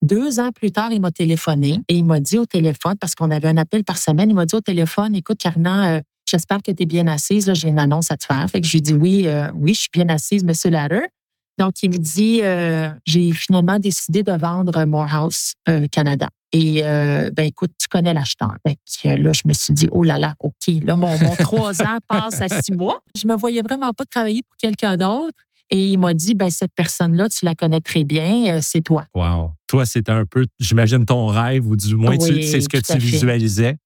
Deux 0.00 0.40
ans 0.40 0.50
plus 0.50 0.72
tard, 0.72 0.92
il 0.92 1.02
m'a 1.02 1.10
téléphoné 1.10 1.80
et 1.86 1.96
il 1.96 2.06
m'a 2.06 2.18
dit 2.18 2.38
au 2.38 2.46
téléphone, 2.46 2.96
parce 2.98 3.14
qu'on 3.14 3.30
avait 3.30 3.48
un 3.48 3.58
appel 3.58 3.84
par 3.84 3.98
semaine, 3.98 4.30
il 4.30 4.34
m'a 4.34 4.46
dit 4.46 4.54
au 4.54 4.62
téléphone, 4.62 5.14
écoute, 5.14 5.36
Karina, 5.36 6.00
j'espère 6.28 6.58
que 6.62 6.70
tu 6.70 6.82
es 6.82 6.86
bien 6.86 7.06
assise, 7.06 7.52
j'ai 7.54 7.68
une 7.68 7.78
annonce 7.78 8.10
à 8.10 8.16
te 8.16 8.24
faire. 8.24 8.48
Fait 8.50 8.60
que 8.60 8.66
je 8.66 8.72
lui 8.72 8.78
ai 8.78 8.82
dit 8.82 8.94
oui, 8.94 9.28
oui, 9.54 9.74
je 9.74 9.80
suis 9.80 9.90
bien 9.92 10.08
assise, 10.08 10.44
Monsieur 10.44 10.70
Latter. 10.70 11.06
Donc, 11.58 11.82
il 11.82 11.90
me 11.90 11.98
dit, 11.98 12.40
euh, 12.42 12.88
j'ai 13.04 13.32
finalement 13.32 13.78
décidé 13.80 14.22
de 14.22 14.32
vendre 14.32 14.84
Morehouse 14.84 15.54
euh, 15.68 15.86
Canada. 15.90 16.28
Et 16.52 16.82
euh, 16.84 17.30
ben 17.30 17.44
écoute, 17.44 17.72
tu 17.78 17.88
connais 17.88 18.14
l'acheteur. 18.14 18.54
là, 18.64 19.32
je 19.32 19.42
me 19.44 19.52
suis 19.52 19.74
dit, 19.74 19.88
oh 19.90 20.04
là 20.04 20.18
là, 20.18 20.34
OK, 20.38 20.54
là, 20.82 20.96
mon, 20.96 21.16
trois 21.40 21.82
ans 21.82 21.98
passe 22.06 22.40
à 22.40 22.48
six 22.48 22.72
mois. 22.72 23.02
Je 23.20 23.26
me 23.26 23.36
voyais 23.36 23.60
vraiment 23.60 23.92
pas 23.92 24.04
travailler 24.04 24.42
pour 24.42 24.56
quelqu'un 24.56 24.96
d'autre. 24.96 25.36
Et 25.70 25.88
il 25.88 25.98
m'a 25.98 26.14
dit, 26.14 26.34
ben 26.34 26.48
cette 26.48 26.72
personne-là, 26.74 27.28
tu 27.28 27.44
la 27.44 27.54
connais 27.54 27.82
très 27.82 28.04
bien, 28.04 28.60
c'est 28.62 28.80
toi. 28.80 29.04
Wow. 29.14 29.50
Toi, 29.66 29.84
c'était 29.84 30.12
un 30.12 30.24
peu, 30.24 30.46
j'imagine, 30.58 31.04
ton 31.04 31.26
rêve, 31.26 31.66
ou 31.66 31.76
du 31.76 31.94
moins, 31.94 32.18
c'est 32.18 32.62
ce 32.62 32.68
que 32.70 32.78
tu 32.78 32.96
visualisais. 32.96 33.76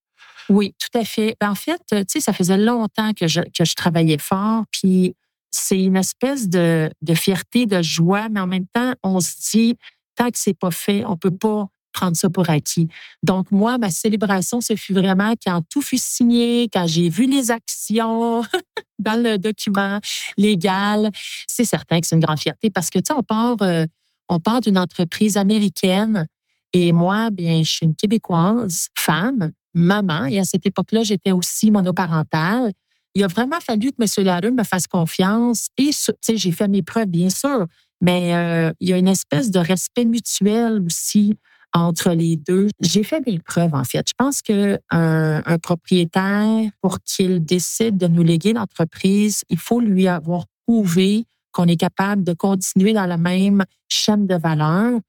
Oui, 0.49 0.75
tout 0.79 0.99
à 0.99 1.05
fait. 1.05 1.37
Ben, 1.41 1.51
en 1.51 1.55
fait, 1.55 1.81
tu 1.91 2.05
sais, 2.09 2.21
ça 2.21 2.33
faisait 2.33 2.57
longtemps 2.57 3.13
que 3.13 3.27
je, 3.27 3.41
que 3.57 3.65
je 3.65 3.75
travaillais 3.75 4.19
fort. 4.19 4.65
Puis 4.71 5.15
c'est 5.51 5.83
une 5.83 5.97
espèce 5.97 6.49
de, 6.49 6.91
fierté, 7.15 7.67
de 7.67 7.83
joie, 7.83 8.29
mais 8.29 8.41
en 8.41 8.47
même 8.47 8.67
temps, 8.67 8.95
on 9.03 9.21
se 9.21 9.35
dit, 9.53 9.77
tant 10.17 10.31
que 10.31 10.39
c'est 10.39 10.59
pas 10.59 10.71
fait, 10.71 11.05
on 11.05 11.17
peut 11.17 11.31
pas 11.31 11.69
prendre 11.93 12.17
ça 12.17 12.31
pour 12.31 12.49
acquis. 12.49 12.89
Donc, 13.23 13.51
moi, 13.51 13.77
ma 13.77 13.91
célébration, 13.91 14.63
ce 14.63 14.77
fut 14.77 14.95
vraiment 14.95 15.35
quand 15.45 15.61
tout 15.69 15.83
fut 15.83 15.99
signé, 15.99 16.69
quand 16.73 16.87
j'ai 16.87 17.11
vu 17.11 17.27
les 17.27 17.51
actions 17.51 18.43
dans 18.99 19.23
le 19.23 19.37
document 19.37 20.01
légal. 20.39 21.11
C'est 21.47 21.67
certain 21.67 22.01
que 22.01 22.07
c'est 22.07 22.15
une 22.15 22.23
grande 22.23 22.41
fierté 22.41 22.71
parce 22.71 22.89
que, 22.89 22.99
tu 22.99 23.05
sais, 23.09 23.15
on 23.15 23.23
part, 23.23 23.57
euh, 23.61 23.85
on 24.31 24.41
part 24.41 24.63
d'une 24.63 24.79
entreprise 24.79 25.37
américaine 25.37 26.27
et 26.73 26.93
moi, 26.93 27.31
bien, 27.31 27.63
je 27.63 27.71
suis 27.71 27.87
une 27.87 27.95
Québécoise, 27.95 28.89
femme, 28.97 29.53
maman, 29.75 30.27
et 30.27 30.39
à 30.39 30.45
cette 30.45 30.67
époque-là, 30.67 31.03
j'étais 31.03 31.33
aussi 31.33 31.71
monoparentale. 31.71 32.73
Il 33.15 33.25
a 33.25 33.27
vraiment 33.27 33.61
fallu 33.61 33.91
que 33.93 34.03
M. 34.03 34.25
Larue 34.25 34.53
me 34.53 34.65
fasse 34.65 34.87
confiance 34.87 35.69
et, 35.77 35.91
j'ai 36.35 36.53
fait 36.53 36.69
mes 36.69 36.83
preuves, 36.83 37.07
bien 37.07 37.31
sûr, 37.31 37.67
mais 38.01 38.35
euh, 38.35 38.73
il 38.81 38.89
y 38.89 38.93
a 38.93 38.99
une 38.99 39.09
espèce 39.09 39.51
de 39.51 39.59
respect 39.59 40.05
mutuel 40.05 40.83
aussi 40.85 41.37
entre 41.75 42.11
les 42.11 42.37
deux. 42.37 42.69
J'ai 42.81 43.03
fait 43.03 43.23
mes 43.27 43.39
preuves, 43.39 43.75
en 43.75 43.85
fait. 43.85 44.07
Je 44.09 44.15
pense 44.17 44.43
qu'un 44.43 44.79
un 44.91 45.59
propriétaire, 45.59 46.71
pour 46.81 47.01
qu'il 47.01 47.45
décide 47.45 47.97
de 47.97 48.07
nous 48.09 48.23
léguer 48.23 48.53
l'entreprise, 48.53 49.43
il 49.49 49.59
faut 49.59 49.81
lui 49.81 50.09
avoir 50.09 50.45
prouvé 50.67 51.25
qu'on 51.53 51.67
est 51.67 51.77
capable 51.77 52.25
de 52.25 52.33
continuer 52.33 52.93
dans 52.93 53.07
la 53.07 53.19
même 53.19 53.65
chaîne 53.89 54.27
de 54.27 54.35
valeur. 54.35 55.01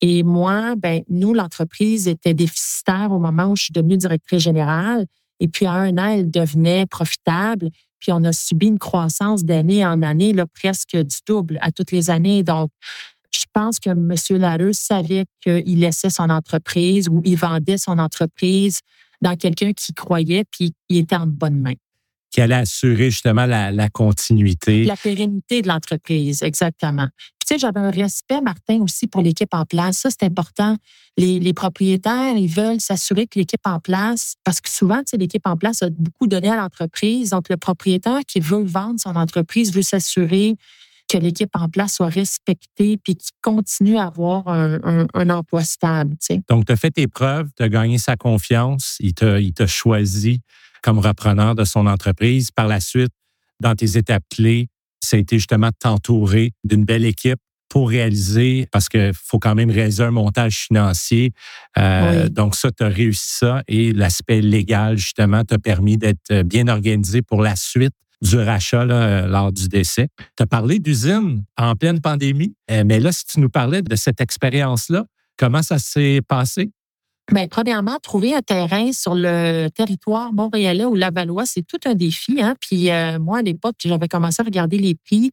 Et 0.00 0.22
moi, 0.22 0.74
ben, 0.76 1.02
nous, 1.08 1.34
l'entreprise 1.34 2.08
était 2.08 2.34
déficitaire 2.34 3.12
au 3.12 3.18
moment 3.18 3.48
où 3.48 3.56
je 3.56 3.64
suis 3.64 3.72
devenue 3.72 3.96
directrice 3.96 4.42
générale. 4.42 5.06
Et 5.40 5.48
puis, 5.48 5.66
à 5.66 5.72
un 5.72 5.96
an, 5.98 6.06
elle 6.06 6.30
devenait 6.30 6.86
profitable. 6.86 7.70
Puis, 7.98 8.12
on 8.12 8.24
a 8.24 8.32
subi 8.32 8.68
une 8.68 8.78
croissance 8.78 9.44
d'année 9.44 9.84
en 9.84 10.02
année, 10.02 10.32
là, 10.32 10.46
presque 10.46 10.96
du 10.96 11.16
double 11.26 11.58
à 11.60 11.70
toutes 11.70 11.92
les 11.92 12.08
années. 12.08 12.42
Donc, 12.42 12.70
je 13.30 13.44
pense 13.52 13.78
que 13.78 13.90
M. 13.90 14.14
Larue 14.40 14.74
savait 14.74 15.24
qu'il 15.42 15.80
laissait 15.80 16.10
son 16.10 16.30
entreprise 16.30 17.08
ou 17.08 17.20
il 17.24 17.36
vendait 17.36 17.78
son 17.78 17.98
entreprise 17.98 18.80
dans 19.20 19.36
quelqu'un 19.36 19.72
qui 19.72 19.92
croyait, 19.92 20.44
puis 20.50 20.72
il 20.88 20.98
était 20.98 21.16
en 21.16 21.26
bonne 21.26 21.60
main. 21.60 21.74
Qui 22.30 22.40
allait 22.40 22.54
assurer 22.54 23.10
justement 23.10 23.46
la, 23.46 23.88
continuité. 23.88 24.84
La 24.84 24.96
pérennité 24.96 25.62
de 25.62 25.68
l'entreprise, 25.68 26.42
exactement. 26.42 27.08
tu 27.40 27.54
sais, 27.54 27.58
j'avais 27.58 27.80
un 27.80 27.90
respect, 27.90 28.40
Martin, 28.40 28.80
aussi 28.82 29.08
pour 29.08 29.20
l'équipe 29.20 29.52
en 29.52 29.64
place. 29.64 29.98
Ça, 29.98 30.10
c'est 30.10 30.24
important. 30.24 30.76
Les, 31.16 31.40
les, 31.40 31.52
propriétaires, 31.52 32.36
ils 32.36 32.46
veulent 32.46 32.80
s'assurer 32.80 33.26
que 33.26 33.38
l'équipe 33.38 33.60
en 33.64 33.80
place, 33.80 34.34
parce 34.44 34.60
que 34.60 34.70
souvent, 34.70 34.98
tu 34.98 35.06
sais, 35.06 35.16
l'équipe 35.16 35.44
en 35.44 35.56
place 35.56 35.82
a 35.82 35.90
beaucoup 35.90 36.28
donné 36.28 36.48
à 36.50 36.56
l'entreprise. 36.56 37.30
Donc, 37.30 37.48
le 37.48 37.56
propriétaire 37.56 38.20
qui 38.26 38.38
veut 38.38 38.62
vendre 38.62 39.00
son 39.00 39.16
entreprise 39.16 39.72
veut 39.72 39.82
s'assurer 39.82 40.56
que 41.10 41.18
l'équipe 41.18 41.50
en 41.54 41.68
place 41.68 41.94
soit 41.94 42.08
respectée 42.08 42.96
puis 42.96 43.16
qu'il 43.16 43.32
continue 43.42 43.98
à 43.98 44.04
avoir 44.04 44.48
un, 44.48 45.30
emploi 45.30 45.64
stable. 45.64 46.16
Donc, 46.48 46.66
tu 46.66 46.72
as 46.72 46.76
fait 46.76 46.90
tes 46.90 47.08
preuves, 47.08 47.48
tu 47.56 47.62
as 47.62 47.68
gagné 47.68 47.98
sa 47.98 48.16
confiance, 48.16 48.96
il 49.00 49.14
t'a 49.14 49.66
choisi 49.66 50.40
comme 50.82 50.98
repreneur 50.98 51.54
de 51.54 51.64
son 51.64 51.86
entreprise. 51.86 52.50
Par 52.50 52.68
la 52.68 52.80
suite, 52.80 53.12
dans 53.60 53.74
tes 53.74 53.96
étapes 53.96 54.24
clés, 54.30 54.68
ça 55.00 55.16
a 55.16 55.20
été 55.20 55.38
justement 55.38 55.68
de 55.68 55.76
t'entourer 55.78 56.52
d'une 56.64 56.84
belle 56.84 57.04
équipe 57.04 57.40
pour 57.68 57.88
réaliser, 57.88 58.66
parce 58.72 58.88
qu'il 58.88 59.12
faut 59.14 59.38
quand 59.38 59.54
même 59.54 59.70
réaliser 59.70 60.02
un 60.02 60.10
montage 60.10 60.66
financier. 60.66 61.32
Euh, 61.78 62.28
donc, 62.28 62.56
ça, 62.56 62.70
tu 62.72 62.82
as 62.82 62.88
réussi 62.88 63.36
ça 63.38 63.62
et 63.68 63.92
l'aspect 63.92 64.40
légal, 64.40 64.98
justement, 64.98 65.44
t'a 65.44 65.58
permis 65.58 65.96
d'être 65.96 66.42
bien 66.42 66.66
organisé 66.66 67.22
pour 67.22 67.40
la 67.42 67.54
suite 67.54 67.94
du 68.22 68.36
rachat 68.36 68.82
euh, 68.82 69.26
lors 69.26 69.52
du 69.52 69.68
décès. 69.68 70.08
Tu 70.36 70.42
as 70.42 70.46
parlé 70.46 70.80
d'usine 70.80 71.44
en 71.56 71.76
pleine 71.76 72.00
pandémie, 72.00 72.54
euh, 72.70 72.82
mais 72.84 73.00
là, 73.00 73.12
si 73.12 73.24
tu 73.24 73.40
nous 73.40 73.48
parlais 73.48 73.82
de 73.82 73.96
cette 73.96 74.20
expérience-là, 74.20 75.04
comment 75.38 75.62
ça 75.62 75.78
s'est 75.78 76.20
passé? 76.26 76.70
Bien, 77.32 77.46
premièrement, 77.46 77.98
trouver 78.02 78.34
un 78.34 78.42
terrain 78.42 78.92
sur 78.92 79.14
le 79.14 79.68
territoire 79.68 80.32
montréalais 80.32 80.84
ou 80.84 80.96
Lavallois, 80.96 81.46
c'est 81.46 81.62
tout 81.62 81.78
un 81.84 81.94
défi. 81.94 82.42
Hein? 82.42 82.56
Puis 82.60 82.90
euh, 82.90 83.18
moi, 83.20 83.38
à 83.38 83.42
l'époque, 83.42 83.76
j'avais 83.78 84.08
commencé 84.08 84.42
à 84.42 84.44
regarder 84.44 84.78
les 84.78 84.96
prix. 84.96 85.30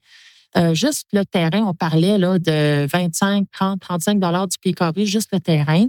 juste 0.74 1.08
le 1.14 1.24
terrain, 1.24 1.64
on 1.64 1.74
parlait 1.74 2.18
là, 2.18 2.40
de 2.40 2.88
25, 2.88 3.48
30, 3.52 3.80
35 3.80 4.20
dollars 4.20 4.48
du 4.48 4.58
pied 4.60 4.74
carré, 4.74 5.06
juste 5.06 5.30
le 5.34 5.40
terrain. 5.40 5.86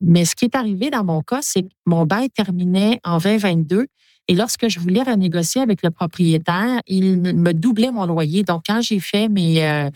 Mais 0.00 0.24
ce 0.24 0.34
qui 0.34 0.46
est 0.46 0.54
arrivé 0.54 0.90
dans 0.90 1.04
mon 1.04 1.20
cas, 1.22 1.40
c'est 1.42 1.62
que 1.62 1.68
mon 1.84 2.06
bail 2.06 2.30
terminait 2.30 3.00
en 3.04 3.18
2022 3.18 3.86
et 4.30 4.34
lorsque 4.36 4.68
je 4.68 4.78
voulais 4.78 5.02
renégocier 5.02 5.60
avec 5.60 5.82
le 5.82 5.90
propriétaire, 5.90 6.80
il 6.86 7.16
me 7.16 7.52
doublait 7.52 7.90
mon 7.90 8.06
loyer. 8.06 8.44
Donc, 8.44 8.62
quand 8.64 8.80
j'ai 8.80 9.00
fait 9.00 9.28
mes, 9.28 9.68
euh, 9.68 9.90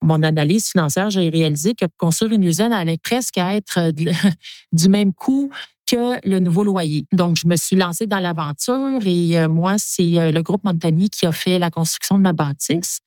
mon 0.00 0.22
analyse 0.22 0.68
financière, 0.68 1.10
j'ai 1.10 1.28
réalisé 1.28 1.74
que 1.74 1.86
construire 1.96 2.34
une 2.34 2.44
usine 2.44 2.72
allait 2.72 2.98
presque 3.02 3.36
être 3.36 3.90
du 4.72 4.88
même 4.88 5.12
coût 5.12 5.50
que 5.90 6.24
le 6.24 6.38
nouveau 6.38 6.62
loyer. 6.62 7.04
Donc, 7.10 7.36
je 7.36 7.48
me 7.48 7.56
suis 7.56 7.74
lancée 7.74 8.06
dans 8.06 8.20
l'aventure 8.20 9.00
et 9.04 9.40
euh, 9.40 9.48
moi, 9.48 9.74
c'est 9.76 10.20
euh, 10.20 10.30
le 10.30 10.40
groupe 10.40 10.62
Montagny 10.62 11.10
qui 11.10 11.26
a 11.26 11.32
fait 11.32 11.58
la 11.58 11.72
construction 11.72 12.16
de 12.16 12.22
ma 12.22 12.32
bâtisse. 12.32 13.00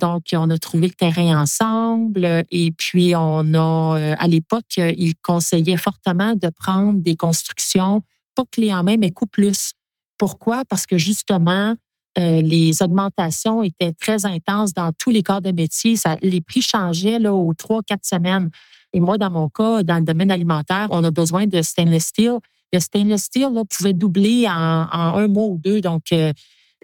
donc, 0.00 0.22
on 0.32 0.48
a 0.48 0.56
trouvé 0.56 0.86
le 0.86 0.94
terrain 0.94 1.42
ensemble 1.42 2.44
et 2.50 2.72
puis 2.72 3.14
on 3.14 3.52
a, 3.52 4.14
à 4.18 4.26
l'époque, 4.26 4.78
il 4.78 5.16
conseillait 5.22 5.76
fortement 5.76 6.34
de 6.34 6.48
prendre 6.48 6.98
des 6.98 7.14
constructions 7.14 8.02
pas 8.34 8.44
clés 8.50 8.72
en 8.72 8.82
main, 8.84 8.96
mais 8.96 9.10
coût 9.10 9.26
plus. 9.26 9.74
Pourquoi? 10.18 10.64
Parce 10.64 10.86
que 10.86 10.98
justement, 10.98 11.74
euh, 12.18 12.42
les 12.42 12.82
augmentations 12.82 13.62
étaient 13.62 13.92
très 13.92 14.26
intenses 14.26 14.74
dans 14.74 14.92
tous 14.92 15.10
les 15.10 15.22
corps 15.22 15.40
de 15.40 15.52
métier. 15.52 15.96
Ça, 15.96 16.16
les 16.20 16.40
prix 16.40 16.62
changeaient 16.62 17.18
là, 17.18 17.32
aux 17.32 17.54
trois, 17.54 17.82
quatre 17.82 18.04
semaines. 18.04 18.50
Et 18.92 19.00
moi, 19.00 19.18
dans 19.18 19.30
mon 19.30 19.48
cas, 19.48 19.82
dans 19.82 19.98
le 19.98 20.04
domaine 20.04 20.30
alimentaire, 20.30 20.88
on 20.90 21.04
a 21.04 21.10
besoin 21.10 21.46
de 21.46 21.62
stainless 21.62 22.06
steel. 22.06 22.38
Le 22.72 22.80
stainless 22.80 23.24
steel 23.24 23.52
là, 23.52 23.62
pouvait 23.64 23.92
doubler 23.92 24.46
en, 24.48 24.88
un 24.92 25.28
mois 25.28 25.46
ou 25.46 25.58
deux. 25.62 25.80
Donc, 25.80 26.04
euh, 26.12 26.32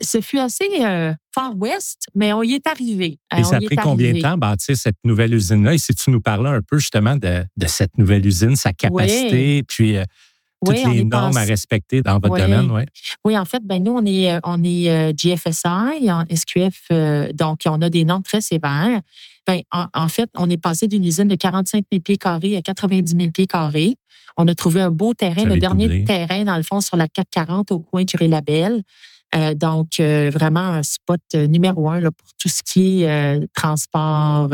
ce 0.00 0.20
fut 0.20 0.38
assez 0.38 0.68
euh, 0.80 1.12
far 1.34 1.56
west, 1.56 2.06
mais 2.14 2.32
on 2.32 2.42
y 2.42 2.54
est 2.54 2.66
arrivé. 2.66 3.18
Et 3.36 3.44
ça 3.44 3.56
a 3.56 3.60
pris 3.60 3.76
combien 3.76 4.12
de 4.12 4.20
temps 4.20 4.36
bâtir 4.36 4.76
cette 4.76 4.98
nouvelle 5.04 5.34
usine-là? 5.34 5.74
Et 5.74 5.78
si 5.78 5.94
tu 5.94 6.10
nous 6.10 6.20
parlais 6.20 6.50
un 6.50 6.62
peu 6.62 6.78
justement 6.78 7.16
de, 7.16 7.44
cette 7.66 7.96
nouvelle 7.98 8.26
usine, 8.26 8.56
sa 8.56 8.72
capacité, 8.72 9.62
puis 9.62 9.96
toutes 10.64 10.92
les 10.92 11.04
normes 11.04 11.36
à 11.36 11.44
respecter 11.44 12.02
dans 12.02 12.18
votre 12.18 12.36
domaine, 12.36 12.70
oui. 12.70 12.82
Oui, 13.24 13.38
en 13.38 13.44
fait, 13.44 13.62
ben 13.64 13.82
nous, 13.82 13.92
on 13.92 14.04
est, 14.04 14.32
euh, 14.32 14.40
on 14.44 14.62
est 14.62 14.90
euh, 14.90 15.12
GFSI, 15.12 16.10
en 16.10 16.24
SQF, 16.30 16.82
euh, 16.92 17.32
donc 17.32 17.60
on 17.66 17.80
a 17.80 17.90
des 17.90 18.04
normes 18.04 18.22
très 18.22 18.40
sévères. 18.40 19.00
Ben, 19.46 19.60
en, 19.72 20.08
fait, 20.08 20.30
on 20.36 20.48
est 20.48 20.56
passé 20.56 20.88
d'une 20.88 21.04
usine 21.04 21.28
de 21.28 21.34
45 21.34 21.84
000 21.92 22.00
pieds 22.02 22.16
carrés 22.16 22.56
à 22.56 22.62
90 22.62 23.14
000 23.14 23.30
pieds 23.30 23.46
carrés. 23.46 23.96
On 24.38 24.48
a 24.48 24.54
trouvé 24.54 24.80
un 24.80 24.90
beau 24.90 25.12
terrain, 25.12 25.44
le 25.44 25.58
dernier 25.58 26.04
terrain, 26.04 26.44
dans 26.44 26.56
le 26.56 26.62
fond, 26.62 26.80
sur 26.80 26.96
la 26.96 27.08
440 27.08 27.70
au 27.70 27.80
coin 27.80 28.04
du 28.04 28.16
Ré-Label. 28.16 28.82
donc, 29.56 30.00
vraiment 30.00 30.60
un 30.60 30.82
spot 30.82 31.20
numéro 31.34 31.90
un 31.90 32.00
là, 32.00 32.10
pour 32.10 32.28
tout 32.40 32.48
ce 32.48 32.62
qui 32.62 33.02
est 33.02 33.46
transport, 33.52 34.48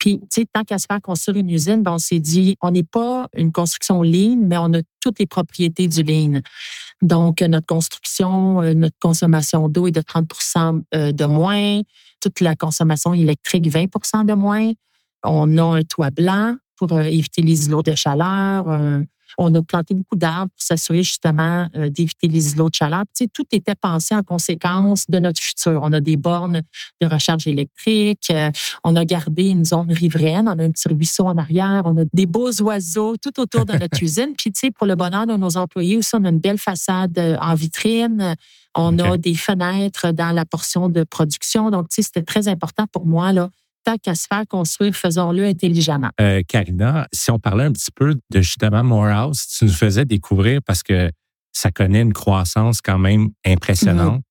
puis, 0.00 0.18
tu 0.18 0.26
sais, 0.30 0.46
tant 0.50 0.64
qu'à 0.64 0.78
se 0.78 0.86
faire 0.90 1.00
construire 1.02 1.36
une 1.36 1.50
usine, 1.50 1.82
ben, 1.82 1.92
on 1.92 1.98
s'est 1.98 2.18
dit, 2.18 2.56
on 2.62 2.70
n'est 2.70 2.82
pas 2.82 3.28
une 3.36 3.52
construction 3.52 4.02
lean, 4.02 4.38
mais 4.40 4.56
on 4.56 4.72
a 4.72 4.80
toutes 5.00 5.18
les 5.18 5.26
propriétés 5.26 5.88
du 5.88 6.02
lean. 6.02 6.40
Donc, 7.02 7.42
notre 7.42 7.66
construction, 7.66 8.62
euh, 8.62 8.72
notre 8.72 8.96
consommation 8.98 9.68
d'eau 9.68 9.86
est 9.88 9.92
de 9.92 10.00
30% 10.00 10.82
euh, 10.94 11.12
de 11.12 11.24
moins, 11.26 11.82
toute 12.22 12.40
la 12.40 12.56
consommation 12.56 13.12
électrique 13.12 13.68
20% 13.68 14.24
de 14.24 14.32
moins. 14.32 14.72
On 15.22 15.58
a 15.58 15.78
un 15.78 15.82
toit 15.82 16.10
blanc 16.10 16.56
pour 16.76 16.92
euh, 16.92 17.02
éviter 17.02 17.42
les 17.42 17.66
îlots 17.66 17.82
de 17.82 17.94
chaleur, 17.94 18.66
on 19.38 19.54
a 19.54 19.62
planté 19.62 19.94
beaucoup 19.94 20.16
d'arbres 20.16 20.50
pour 20.50 20.62
s'assurer 20.62 21.02
justement 21.02 21.68
euh, 21.76 21.88
d'éviter 21.88 22.28
les 22.28 22.52
îlots 22.52 22.70
de 22.70 22.74
chaleur. 22.74 23.02
Tu 23.14 23.24
sais, 23.24 23.30
tout 23.32 23.46
était 23.52 23.74
pensé 23.74 24.14
en 24.14 24.22
conséquence 24.22 25.06
de 25.08 25.18
notre 25.18 25.40
futur. 25.40 25.80
On 25.82 25.92
a 25.92 26.00
des 26.00 26.16
bornes 26.16 26.62
de 27.00 27.06
recharge 27.06 27.46
électrique, 27.46 28.28
euh, 28.30 28.50
on 28.84 28.96
a 28.96 29.04
gardé 29.04 29.48
une 29.48 29.64
zone 29.64 29.92
riveraine, 29.92 30.48
on 30.48 30.58
a 30.58 30.64
un 30.64 30.70
petit 30.70 30.88
ruisseau 30.88 31.26
en 31.26 31.38
arrière, 31.38 31.82
on 31.84 31.96
a 31.96 32.04
des 32.12 32.26
beaux 32.26 32.52
oiseaux 32.62 33.16
tout 33.16 33.40
autour 33.40 33.64
de 33.64 33.74
notre 33.74 34.02
usine. 34.02 34.34
Puis, 34.36 34.52
tu 34.52 34.60
sais, 34.60 34.70
pour 34.70 34.86
le 34.86 34.94
bonheur 34.94 35.26
de 35.26 35.36
nos 35.36 35.56
employés 35.56 35.96
aussi, 35.96 36.10
on 36.14 36.24
a 36.24 36.28
une 36.28 36.40
belle 36.40 36.58
façade 36.58 37.18
euh, 37.18 37.36
en 37.40 37.54
vitrine. 37.54 38.34
On 38.76 38.98
a 39.00 39.16
des 39.16 39.34
fenêtres 39.34 40.12
dans 40.12 40.30
la 40.30 40.44
portion 40.44 40.88
de 40.88 41.02
production. 41.02 41.70
Donc, 41.70 41.88
tu 41.88 41.96
sais, 41.96 42.02
c'était 42.02 42.22
très 42.22 42.46
important 42.46 42.86
pour 42.92 43.04
moi, 43.04 43.32
là, 43.32 43.50
tant 43.90 43.98
qu'à 43.98 44.14
se 44.14 44.26
faire 44.26 44.46
construire, 44.46 44.94
faisons-le 44.94 45.44
intelligemment. 45.44 46.10
Euh, 46.20 46.42
Karina, 46.46 47.08
si 47.12 47.30
on 47.30 47.38
parlait 47.38 47.64
un 47.64 47.72
petit 47.72 47.90
peu 47.94 48.14
de 48.30 48.40
justement 48.40 48.84
Morehouse, 48.84 49.46
tu 49.46 49.64
nous 49.64 49.72
faisais 49.72 50.04
découvrir 50.04 50.60
parce 50.64 50.82
que 50.82 51.10
ça 51.52 51.70
connaît 51.70 52.02
une 52.02 52.12
croissance 52.12 52.80
quand 52.80 52.98
même 52.98 53.30
impressionnante. 53.44 54.16
Mhm. 54.16 54.22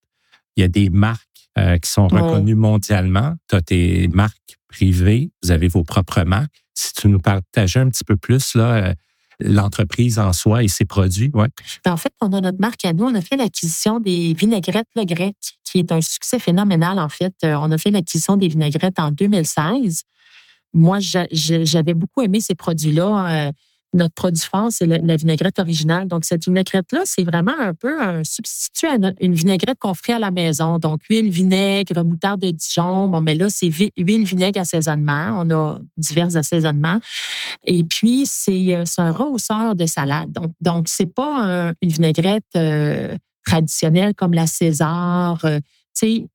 Il 0.56 0.62
y 0.62 0.64
a 0.64 0.68
des 0.68 0.90
marques 0.90 1.26
euh, 1.58 1.78
qui 1.78 1.90
sont 1.90 2.08
reconnues 2.08 2.56
mondialement. 2.56 3.36
Tu 3.50 3.56
as 3.56 3.62
tes 3.62 4.08
marques 4.10 4.58
privées, 4.68 5.32
vous 5.44 5.52
avez 5.52 5.68
vos 5.68 5.84
propres 5.84 6.24
marques. 6.24 6.64
Si 6.74 6.94
tu 6.94 7.08
nous 7.10 7.20
partageais 7.20 7.80
un 7.80 7.90
petit 7.90 8.04
peu 8.04 8.16
plus, 8.16 8.56
là, 8.56 8.76
euh, 8.76 8.94
l'entreprise 9.40 10.20
en 10.20 10.34
soi 10.34 10.64
et 10.64 10.68
ses 10.68 10.86
produits. 10.86 11.30
Ben, 11.30 11.48
en 11.88 11.98
fait, 11.98 12.14
on 12.22 12.34
a 12.34 12.42
notre 12.42 12.60
marque 12.60 12.84
à 12.86 12.94
nous. 12.94 13.06
On 13.06 13.16
a 13.16 13.22
fait 13.22 13.38
l'acquisition 13.38 14.00
des 14.00 14.34
vinaigrettes 14.34 14.88
Le 14.96 15.06
Grec, 15.06 15.36
qui 15.64 15.80
est 15.80 15.92
un 15.92 16.02
succès 16.02 16.40
phénoménal, 16.40 17.00
en 17.00 17.10
fait. 17.10 17.34
Euh, 17.44 17.56
on 17.60 17.72
a 17.72 17.78
fait 17.78 17.92
l'acquisition 17.92 18.38
des 18.38 18.48
vinaigrettes 18.48 19.00
en 19.00 19.12
2016. 19.12 20.04
Moi, 20.74 21.00
j'avais 21.32 21.94
beaucoup 21.94 22.22
aimé 22.22 22.42
ces 22.42 22.56
produits-là. 22.56 23.52
Notre 23.94 24.14
produit 24.14 24.44
fort, 24.44 24.68
c'est 24.70 24.86
la, 24.86 25.16
vinaigrette 25.16 25.58
originale. 25.58 26.08
Donc, 26.08 26.24
cette 26.24 26.46
vinaigrette-là, 26.46 27.02
c'est 27.06 27.24
vraiment 27.24 27.58
un 27.60 27.74
peu 27.74 28.00
un 28.02 28.24
substitut 28.24 28.86
à 28.86 28.98
une 29.20 29.34
vinaigrette 29.34 29.80
qu'on 29.80 29.96
ferait 29.96 30.14
à 30.14 30.20
la 30.20 30.30
maison. 30.30 30.78
Donc, 30.78 31.02
huile, 31.10 31.30
vinaigre, 31.30 32.04
moutarde 32.04 32.42
de 32.42 32.52
Dijon. 32.52 33.08
Bon, 33.08 33.22
mais 33.22 33.34
là, 33.34 33.50
c'est 33.50 33.70
huile, 33.70 34.24
vinaigre, 34.24 34.62
assaisonnement. 34.62 35.42
On 35.42 35.50
a 35.50 35.80
divers 35.98 36.36
assaisonnements. 36.38 37.00
Et 37.66 37.84
puis, 37.84 38.26
c'est 38.26 38.76
euh, 38.76 38.84
un 39.00 39.12
rehausseur 39.12 39.76
de 39.76 39.86
salade. 39.86 40.32
Donc, 40.32 40.52
donc 40.62 40.88
c'est 40.88 41.12
pas 41.12 41.74
une 41.82 41.90
vinaigrette 41.90 42.44
euh, 42.56 43.18
traditionnelle 43.46 44.14
comme 44.16 44.34
la 44.34 44.48
César. 44.48 45.44
Euh, 45.46 45.60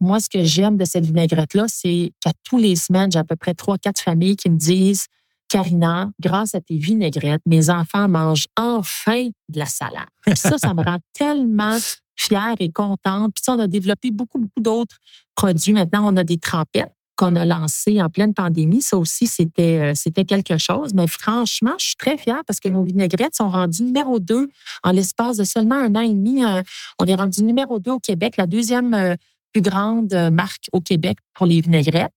moi, 0.00 0.20
ce 0.20 0.28
que 0.28 0.44
j'aime 0.44 0.76
de 0.76 0.84
cette 0.84 1.06
vinaigrette-là, 1.06 1.64
c'est 1.68 2.12
qu'à 2.20 2.32
tous 2.42 2.58
les 2.58 2.76
semaines, 2.76 3.11
j'ai 3.11 3.18
à 3.18 3.25
peu 3.25 3.37
près 3.37 3.54
trois, 3.54 3.78
quatre 3.78 4.00
familles 4.00 4.37
qui 4.37 4.50
me 4.50 4.56
disent 4.56 5.06
Karina, 5.54 6.11
grâce 6.18 6.56
à 6.56 6.61
tes 6.61 6.76
vinaigrettes, 6.76 7.42
mes 7.46 7.70
enfants 7.70 8.08
mangent 8.08 8.49
enfin 8.56 9.28
de 9.49 9.58
la 9.61 9.66
salade. 9.66 10.08
ça, 10.34 10.58
ça 10.58 10.75
me 10.75 10.82
rend 10.82 10.99
tellement 11.12 11.78
fière 12.16 12.56
et 12.58 12.73
contente. 12.73 13.34
Puis 13.37 13.44
ça, 13.44 13.52
on 13.52 13.61
a 13.61 13.68
développé 13.68 14.11
beaucoup, 14.11 14.40
beaucoup 14.40 14.61
d'autres 14.61 14.96
produits. 15.37 15.73
Maintenant, 15.73 16.12
on 16.12 16.16
a 16.16 16.25
des 16.25 16.38
trempettes 16.38 16.92
qu'on 17.14 17.37
a 17.37 17.44
lancées 17.44 18.02
en 18.02 18.08
pleine 18.08 18.34
pandémie. 18.34 18.82
Ça 18.82 18.99
aussi, 18.99 19.28
c'était, 19.28 19.78
euh, 19.80 19.92
c'était 19.94 20.25
quelque 20.25 20.58
chose. 20.58 20.92
Mais 20.92 21.06
franchement, 21.06 21.75
je 21.78 21.87
suis 21.87 21.96
très 21.96 22.18
fière 22.18 22.42
parce 22.49 22.58
que 22.58 22.68
nos 22.68 22.82
vinaigrettes 22.82 23.37
sont 23.37 23.49
rendues 23.49 23.84
numéro 23.84 24.18
deux 24.18 24.49
en 24.82 24.90
l'espace 24.90 25.37
de 25.37 25.44
seulement 25.44 25.76
un 25.76 25.94
an 25.94 26.00
et 26.00 26.08
demi. 26.08 26.44
Euh, 26.44 26.62
on 26.99 27.04
est 27.04 27.14
rendu 27.14 27.44
numéro 27.44 27.78
deux 27.78 27.92
au 27.92 28.00
Québec, 28.00 28.38
la 28.38 28.49
deuxième 28.49 28.92
euh, 28.92 29.14
plus 29.52 29.62
grande 29.62 30.12
marque 30.32 30.68
au 30.73 30.80
Québec 30.80 31.18
pour 31.32 31.46
les 31.46 31.61
vinaigrettes. 31.61 32.11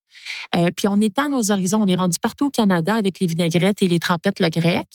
Euh, 0.56 0.70
puis 0.76 0.88
on 0.88 1.00
étend 1.02 1.30
nos 1.30 1.52
horizons. 1.52 1.82
On 1.82 1.88
est 1.88 1.96
rendu 1.96 2.18
partout 2.20 2.48
au 2.48 2.50
Canada 2.50 2.96
avec 2.96 3.20
les 3.20 3.28
vinaigrettes 3.28 3.82
et 3.82 3.88
les 3.88 4.00
trempettes 4.00 4.40
Le 4.40 4.50
Grec. 4.50 4.88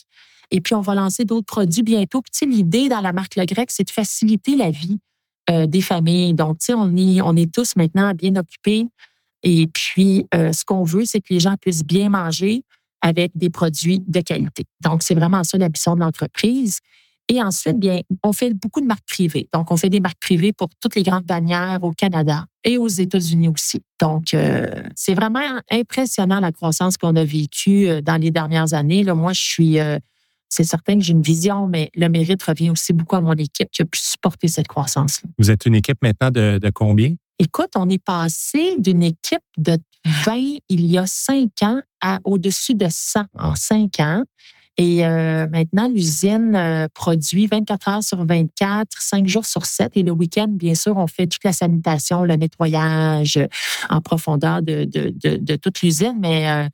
Et 0.51 0.61
puis, 0.61 0.75
on 0.75 0.83
va 0.83 0.95
lancer 0.95 1.25
d'autres 1.25 1.47
produits 1.47 1.83
bientôt. 1.83 2.21
Puis, 2.21 2.47
l'idée 2.47 2.89
dans 2.89 3.01
la 3.01 3.13
marque 3.13 3.37
Le 3.37 3.47
Grec, 3.47 3.71
c'est 3.71 3.85
de 3.85 3.91
faciliter 3.91 4.55
la 4.55 4.71
vie 4.71 4.99
euh, 5.51 5.67
des 5.67 5.81
familles. 5.81 6.35
Donc, 6.35 6.59
tu 6.59 6.67
sais, 6.67 6.75
on 6.75 7.37
est, 7.37 7.53
tous 7.53 7.75
maintenant 7.75 8.13
bien 8.13 8.37
occupés. 8.37 8.87
Et 9.43 9.67
puis, 9.67 10.27
euh, 10.35 10.53
ce 10.53 10.65
qu'on 10.65 10.85
veut, 10.85 11.07
c'est 11.07 11.21
que 11.21 11.33
les 11.33 11.41
gens 11.41 11.57
puissent 11.59 11.85
bien 11.85 12.11
manger 12.11 12.65
avec 13.01 13.33
des 13.35 13.51
produits 13.51 14.01
de 14.07 14.21
qualité. 14.21 14.65
Donc, 14.81 15.03
c'est 15.03 15.15
vraiment 15.15 15.43
ça 15.43 15.57
la 15.57 15.69
mission 15.69 15.95
de 15.95 16.01
l'entreprise. 16.01 16.81
Et 17.33 17.43
ensuite, 17.43 17.79
bien, 17.79 18.03
on 18.23 18.35
fait 18.35 18.53
beaucoup 18.53 18.83
de 18.83 18.87
marques 18.87 19.09
privées. 19.09 19.49
Donc, 19.55 19.71
on 19.71 19.79
fait 19.79 19.89
des 19.89 20.01
marques 20.01 20.21
privées 20.21 20.53
pour 20.53 20.69
toutes 20.83 20.95
les 20.95 21.03
grandes 21.03 21.25
bannières 21.25 21.79
au 21.81 21.93
Canada 21.93 22.45
et 22.63 22.77
aux 22.77 22.89
États-Unis 22.89 23.49
aussi. 23.49 23.81
Donc, 23.99 24.35
euh, 24.35 24.67
c'est 24.95 25.15
vraiment 25.15 25.41
impressionnant 25.71 26.41
la 26.41 26.53
croissance 26.53 26.99
qu'on 26.99 27.17
a 27.17 27.25
vécue 27.25 27.89
euh, 27.89 28.03
dans 28.03 28.21
les 28.21 28.31
dernières 28.31 28.75
années. 28.75 29.03
Là, 29.03 29.15
moi, 29.15 29.33
je 29.33 29.41
suis, 29.41 29.81
euh, 29.81 29.99
c'est 30.51 30.65
certain 30.65 30.99
que 30.99 31.01
j'ai 31.01 31.13
une 31.13 31.23
vision, 31.23 31.67
mais 31.69 31.91
le 31.95 32.11
mérite 32.11 32.43
revient 32.43 32.69
aussi 32.69 32.93
beaucoup 32.93 33.17
à 33.17 33.23
mon 33.23 33.33
équipe 33.33 33.71
qui 33.73 33.81
a 33.81 33.87
pu 33.87 33.99
supporter 33.99 34.49
cette 34.49 34.69
croissance. 34.69 35.23
-là. 35.23 35.31
Vous 35.39 35.51
êtes 35.51 35.65
une 35.65 35.77
équipe 35.77 36.03
maintenant 36.03 36.31
de, 36.31 36.59
de 36.59 36.71
combien? 36.71 37.15
Écoute, 37.39 37.71
on 37.77 37.89
est 37.89 38.05
passé 38.05 38.77
d'une 38.79 39.03
équipe 39.03 39.41
de 39.57 39.79
20 40.05 40.59
il 40.69 40.85
y 40.85 40.99
a 40.99 41.07
cinq 41.07 41.63
ans 41.63 41.81
à 42.03 42.19
au-dessus 42.25 42.75
de 42.75 42.89
100 42.91 43.25
en 43.39 43.55
cinq 43.55 44.01
ans. 44.01 44.23
Et 44.79 45.05
euh, 45.05 45.47
maintenant, 45.49 45.89
l'usine 45.89 46.55
euh, 46.57 46.89
produit 46.95 47.47
24 47.47 47.89
heures 47.89 48.03
sur 48.03 48.25
24, 48.25 48.89
5 48.91 49.27
jours 49.27 49.45
sur 49.45 49.67
7. 49.67 49.93
Et 49.97 50.03
le 50.03 50.13
week-end, 50.13 50.49
bien 50.49 50.75
sûr, 50.75 50.97
on 50.97 51.07
fait 51.07 51.27
toute 51.27 51.45
la 51.45 51.53
sanitation, 51.53 52.25
le 52.25 52.37
nettoyage 52.37 53.39
en 53.91 54.01
profondeur 54.01 54.63
de, 54.63 54.85
de, 54.85 55.13
de, 55.37 55.57
toute 55.57 55.83
l'usine. 55.83 56.17
Mais 56.19 56.51
euh, 56.51 56.69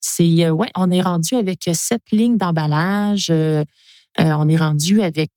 c'est, 0.00 0.48
ouais, 0.48 0.70
on 0.76 0.90
est 0.90 1.02
rendu 1.02 1.34
avec 1.34 1.68
sept 1.74 2.02
lignes 2.10 2.38
d'emballage. 2.38 3.30
on 3.30 4.48
est 4.48 4.56
rendu 4.56 5.02
avec 5.02 5.30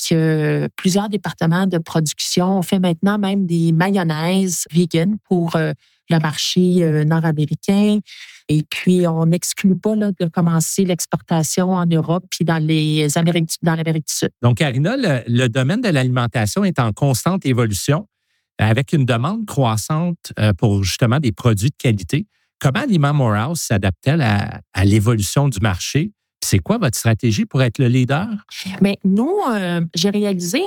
plusieurs 0.78 1.10
départements 1.10 1.68
de 1.68 1.78
production. 1.78 2.60
On 2.60 2.62
fait 2.62 2.80
maintenant 2.80 3.18
même 3.18 3.46
des 3.46 3.74
mayonnaises 3.74 4.66
vegan 4.72 5.18
pour 5.26 5.58
le 6.10 6.20
marché 6.20 7.06
nord-américain. 7.06 8.00
Et 8.48 8.64
puis, 8.64 9.08
on 9.08 9.26
n'exclut 9.26 9.76
pas 9.76 9.96
là, 9.96 10.12
de 10.20 10.28
commencer 10.28 10.86
l'exportation 10.86 11.72
en 11.72 11.86
Europe 11.86 12.26
puis 12.30 12.46
dans 12.46 12.64
les 12.64 13.18
Amériques, 13.18 13.56
dans 13.64 13.76
l'Amérique 13.76 14.08
du 14.08 14.14
Sud. 14.14 14.30
Donc, 14.42 14.58
Karina, 14.58 14.96
le, 14.98 15.48
domaine 15.48 15.82
de 15.82 15.90
l'alimentation 15.90 16.64
est 16.64 16.80
en 16.80 16.92
constante 16.92 17.46
évolution 17.46 18.08
avec 18.60 18.94
une 18.94 19.06
demande 19.06 19.46
croissante 19.46 20.32
euh, 20.40 20.54
pour 20.54 20.84
justement 20.84 21.20
des 21.20 21.32
produits 21.32 21.70
de 21.70 21.76
qualité. 21.78 22.28
Comment 22.60 22.82
Aliment 22.82 23.14
Morehouse 23.14 23.60
s'adapte-t-elle 23.60 24.22
à 24.22 24.86
l'évolution 24.86 25.50
du 25.50 25.60
marché? 25.60 26.15
C'est 26.46 26.60
quoi 26.60 26.78
votre 26.78 26.96
stratégie 26.96 27.46
pour 27.46 27.64
être 27.64 27.80
le 27.80 27.88
leader? 27.88 28.28
Mais 28.80 29.00
nous, 29.04 29.36
euh, 29.50 29.82
j'ai 29.96 30.12
réalisé 30.12 30.62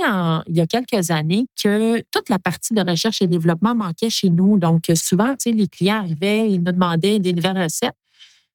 il 0.48 0.56
y 0.56 0.60
a 0.60 0.66
quelques 0.66 1.12
années 1.12 1.46
que 1.62 2.00
toute 2.10 2.28
la 2.28 2.40
partie 2.40 2.74
de 2.74 2.80
recherche 2.80 3.22
et 3.22 3.28
développement 3.28 3.76
manquait 3.76 4.10
chez 4.10 4.28
nous. 4.28 4.58
Donc, 4.58 4.90
souvent, 4.96 5.36
les 5.46 5.68
clients 5.68 5.98
arrivaient, 5.98 6.50
ils 6.50 6.58
nous 6.58 6.72
demandaient 6.72 7.20
des 7.20 7.32
nouvelles 7.32 7.62
recettes. 7.62 7.94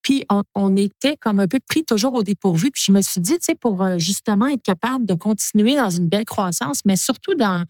Puis, 0.01 0.25
on, 0.53 0.75
était 0.75 1.15
comme 1.15 1.39
un 1.39 1.47
peu 1.47 1.59
pris 1.65 1.85
toujours 1.85 2.13
au 2.13 2.23
dépourvu. 2.23 2.71
Puis, 2.71 2.83
je 2.87 2.91
me 2.91 3.01
suis 3.01 3.21
dit, 3.21 3.37
pour 3.61 3.81
euh, 3.81 3.97
justement 3.97 4.47
être 4.47 4.61
capable 4.61 5.05
de 5.05 5.13
continuer 5.13 5.77
dans 5.77 5.89
une 5.89 6.09
belle 6.09 6.25
croissance, 6.25 6.81
mais 6.83 6.97
surtout 6.97 7.35
dans 7.35 7.63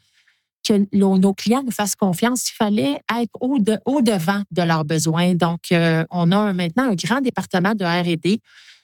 que 0.68 0.88
nos 0.96 1.34
clients 1.34 1.62
nous 1.64 1.72
fassent 1.72 1.96
confiance, 1.96 2.50
il 2.50 2.54
fallait 2.54 3.00
être 3.20 3.32
au, 3.40 3.60
devant 3.60 4.42
de 4.50 4.62
leurs 4.64 4.86
besoins. 4.86 5.36
Donc, 5.36 5.72
euh, 5.72 6.06
on 6.10 6.32
a 6.32 6.54
maintenant 6.54 6.90
un 6.90 6.96
grand 6.96 7.22
département 7.22 7.76
de 7.76 7.86
R&D 7.86 8.40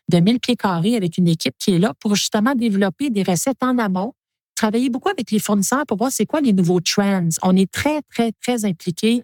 de 0.10 0.20
1000 0.20 0.40
pieds 0.40 0.56
carrés 0.56 0.96
avec 0.96 1.18
une 1.18 1.28
équipe 1.28 1.56
qui 1.58 1.76
est 1.76 1.80
là 1.80 1.94
pour 2.00 2.16
justement 2.16 2.56
développer 2.56 3.10
des 3.10 3.24
recettes 3.24 3.62
en 3.62 3.78
amont, 3.78 4.14
travailler 4.56 4.90
beaucoup 4.90 5.10
avec 5.10 5.32
les 5.32 5.40
fournisseurs 5.40 5.86
pour 5.88 5.98
voir 5.98 6.12
c'est 6.12 6.26
quoi 6.26 6.42
les 6.42 6.52
nouveaux 6.52 6.82
trends. 6.82 7.30
On 7.44 7.56
est 7.56 7.72
très, 7.72 8.02
très, 8.14 8.32
très 8.34 8.66
impliqués 8.66 9.24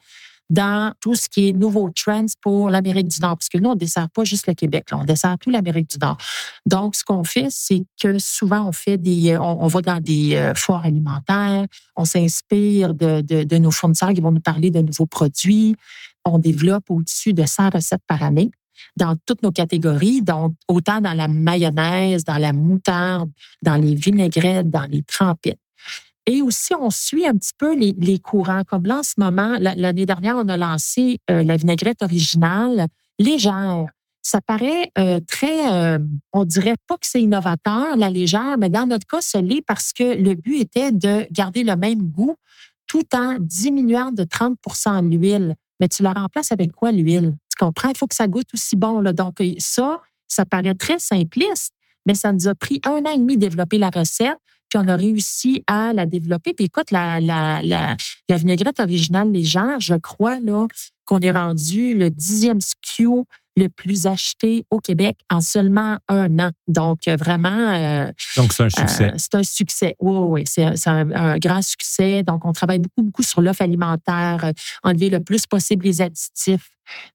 dans 0.52 0.94
tout 1.02 1.16
ce 1.16 1.28
qui 1.28 1.50
est 1.50 1.54
nouveaux 1.54 1.90
trends 1.90 2.28
pour 2.40 2.70
l'Amérique 2.70 3.08
du 3.08 3.20
Nord, 3.20 3.36
parce 3.36 3.50
que 3.50 3.58
nous, 3.58 3.70
on 3.70 3.74
ne 3.74 3.80
dessert 3.80 4.08
pas 4.12 4.24
juste 4.24 4.46
le 4.46 4.54
Québec, 4.54 4.86
on 4.92 5.04
dessert 5.04 5.38
tout 5.40 5.50
l'Amérique 5.50 5.90
du 5.90 5.98
Nord. 5.98 6.18
Donc, 6.68 6.96
ce 6.96 7.04
qu'on 7.04 7.24
fait, 7.24 7.48
c'est 7.50 7.84
que 8.00 8.20
souvent, 8.20 8.68
on 8.68 8.72
fait 8.72 8.98
des, 8.98 9.36
on, 9.40 9.66
va 9.66 9.82
dans 9.82 10.00
des 10.00 10.36
euh, 10.36 10.54
foires 10.54 10.86
alimentaires, 10.86 11.66
on 11.96 12.06
s'inspire 12.06 12.94
de, 12.94 13.22
de, 13.22 13.44
de, 13.44 13.58
nos 13.58 13.72
fournisseurs 13.72 14.14
qui 14.14 14.22
vont 14.22 14.32
nous 14.32 14.40
parler 14.40 14.70
de 14.70 14.82
nouveaux 14.82 15.08
produits, 15.08 15.76
on 16.26 16.38
développe 16.38 16.92
au-dessus 16.92 17.34
de 17.34 17.44
100 17.44 17.72
recettes 17.72 18.04
par 18.08 18.22
année 18.22 18.52
dans 18.96 19.16
toutes 19.26 19.44
nos 19.44 19.52
catégories, 19.52 20.22
donc 20.22 20.54
autant 20.68 21.02
dans 21.02 21.14
la 21.14 21.28
mayonnaise, 21.28 22.24
dans 22.24 22.38
la 22.38 22.54
moutarde, 22.54 23.30
dans 23.62 23.76
les 23.76 23.96
vinaigrettes, 23.96 24.70
dans 24.70 24.86
les 24.90 25.04
trempettes. 25.04 25.60
Et 26.28 26.42
aussi, 26.42 26.74
on 26.74 26.90
suit 26.90 27.28
un 27.28 27.36
petit 27.36 27.54
peu 27.58 27.76
les, 27.76 28.20
courants. 28.20 28.64
Comme 28.64 28.86
là, 28.86 29.00
en 29.00 29.04
ce 29.04 29.14
moment, 29.18 29.58
l'année 29.60 30.06
dernière, 30.06 30.36
on 30.38 30.48
a 30.50 30.58
lancé 30.58 31.20
euh, 31.30 31.44
la 31.44 31.56
vinaigrette 31.56 32.02
originale 32.02 32.88
légère. 33.20 33.86
Ça 34.24 34.42
paraît 34.42 34.92
euh, 34.98 35.20
très, 35.28 35.72
euh, 35.72 36.00
on 36.34 36.46
dirait 36.46 36.78
pas 36.88 36.96
que 36.96 37.06
c'est 37.06 37.22
innovateur, 37.22 37.96
la 37.96 38.10
légère, 38.10 38.58
mais 38.58 38.70
dans 38.70 38.88
notre 38.88 39.06
cas, 39.06 39.22
ce 39.22 39.38
l'est 39.38 39.62
parce 39.62 39.94
que 39.94 40.04
le 40.04 40.34
but 40.34 40.62
était 40.62 40.92
de 40.92 41.28
garder 41.32 41.64
le 41.64 41.76
même 41.76 42.02
goût 42.02 42.36
tout 42.88 43.06
en 43.16 43.38
diminuant 43.40 44.12
de 44.12 44.24
30 44.24 44.58
l'huile. 45.04 45.56
Mais 45.80 45.88
tu 45.88 46.02
la 46.02 46.14
remplaces 46.14 46.52
avec 46.52 46.72
quoi 46.72 46.92
l'huile? 46.92 47.36
Tu 47.58 47.66
comprends? 47.66 47.90
Il 47.90 47.98
faut 47.98 48.08
que 48.08 48.16
ça 48.16 48.28
goûte 48.28 48.48
aussi 48.54 48.76
bon. 48.76 49.00
Là. 49.00 49.14
Donc, 49.14 49.42
euh, 49.42 49.54
ça, 49.58 50.02
ça 50.28 50.46
paraît 50.46 50.76
très 50.76 51.00
simpliste, 51.00 51.74
mais 52.06 52.16
ça 52.16 52.32
nous 52.32 52.48
a 52.48 52.56
pris 52.56 52.82
un 52.86 53.06
an 53.06 53.12
et 53.14 53.18
demi 53.18 53.36
de 53.36 53.42
développer 53.42 53.78
la 53.78 53.90
recette. 53.90 54.38
Puis 54.70 54.80
on 54.84 54.88
a 54.88 54.96
réussi 54.96 55.64
à 55.68 55.94
la 55.94 56.06
développer. 56.06 56.54
Puis 56.54 56.66
écoute, 56.66 56.92
la, 56.92 57.20
la, 57.20 57.62
la, 57.62 57.96
la 58.28 58.38
vinaigrette 58.38 58.80
originale 58.80 59.32
légère, 59.32 59.80
je 59.80 59.96
crois 59.96 60.40
qu'on 61.06 61.20
est 61.20 61.32
rendu 61.32 61.96
le 61.96 62.10
dixième 62.10 62.60
SKU 62.62 63.26
le 63.56 63.70
plus 63.70 64.06
acheté 64.06 64.66
au 64.70 64.80
Québec 64.80 65.18
en 65.30 65.42
seulement 65.42 65.98
un 66.08 66.40
an. 66.40 66.52
Donc, 66.68 67.08
euh, 67.08 67.16
vraiment. 67.16 67.50
Euh, 67.50 68.12
Donc, 68.36 68.54
c'est 68.54 68.64
un 68.64 68.70
succès. 68.70 69.06
Euh, 69.06 69.16
c'est 69.18 69.36
un 69.36 69.44
succès. 69.44 69.96
Oui, 70.00 70.18
oui, 70.18 70.44
c'est 70.46 70.88
un, 70.88 71.38
grand 71.38 71.62
succès. 71.62 72.24
Donc, 72.24 72.46
on 72.46 72.52
travaille 72.52 72.80
beaucoup, 72.80 73.04
beaucoup 73.04 73.24
sur 73.24 73.42
l'offre 73.42 73.62
alimentaire, 73.62 74.52
enlever 74.84 75.10
le 75.10 75.22
plus 75.22 75.46
possible 75.46 75.86
les 75.86 76.02
additifs, 76.02 76.70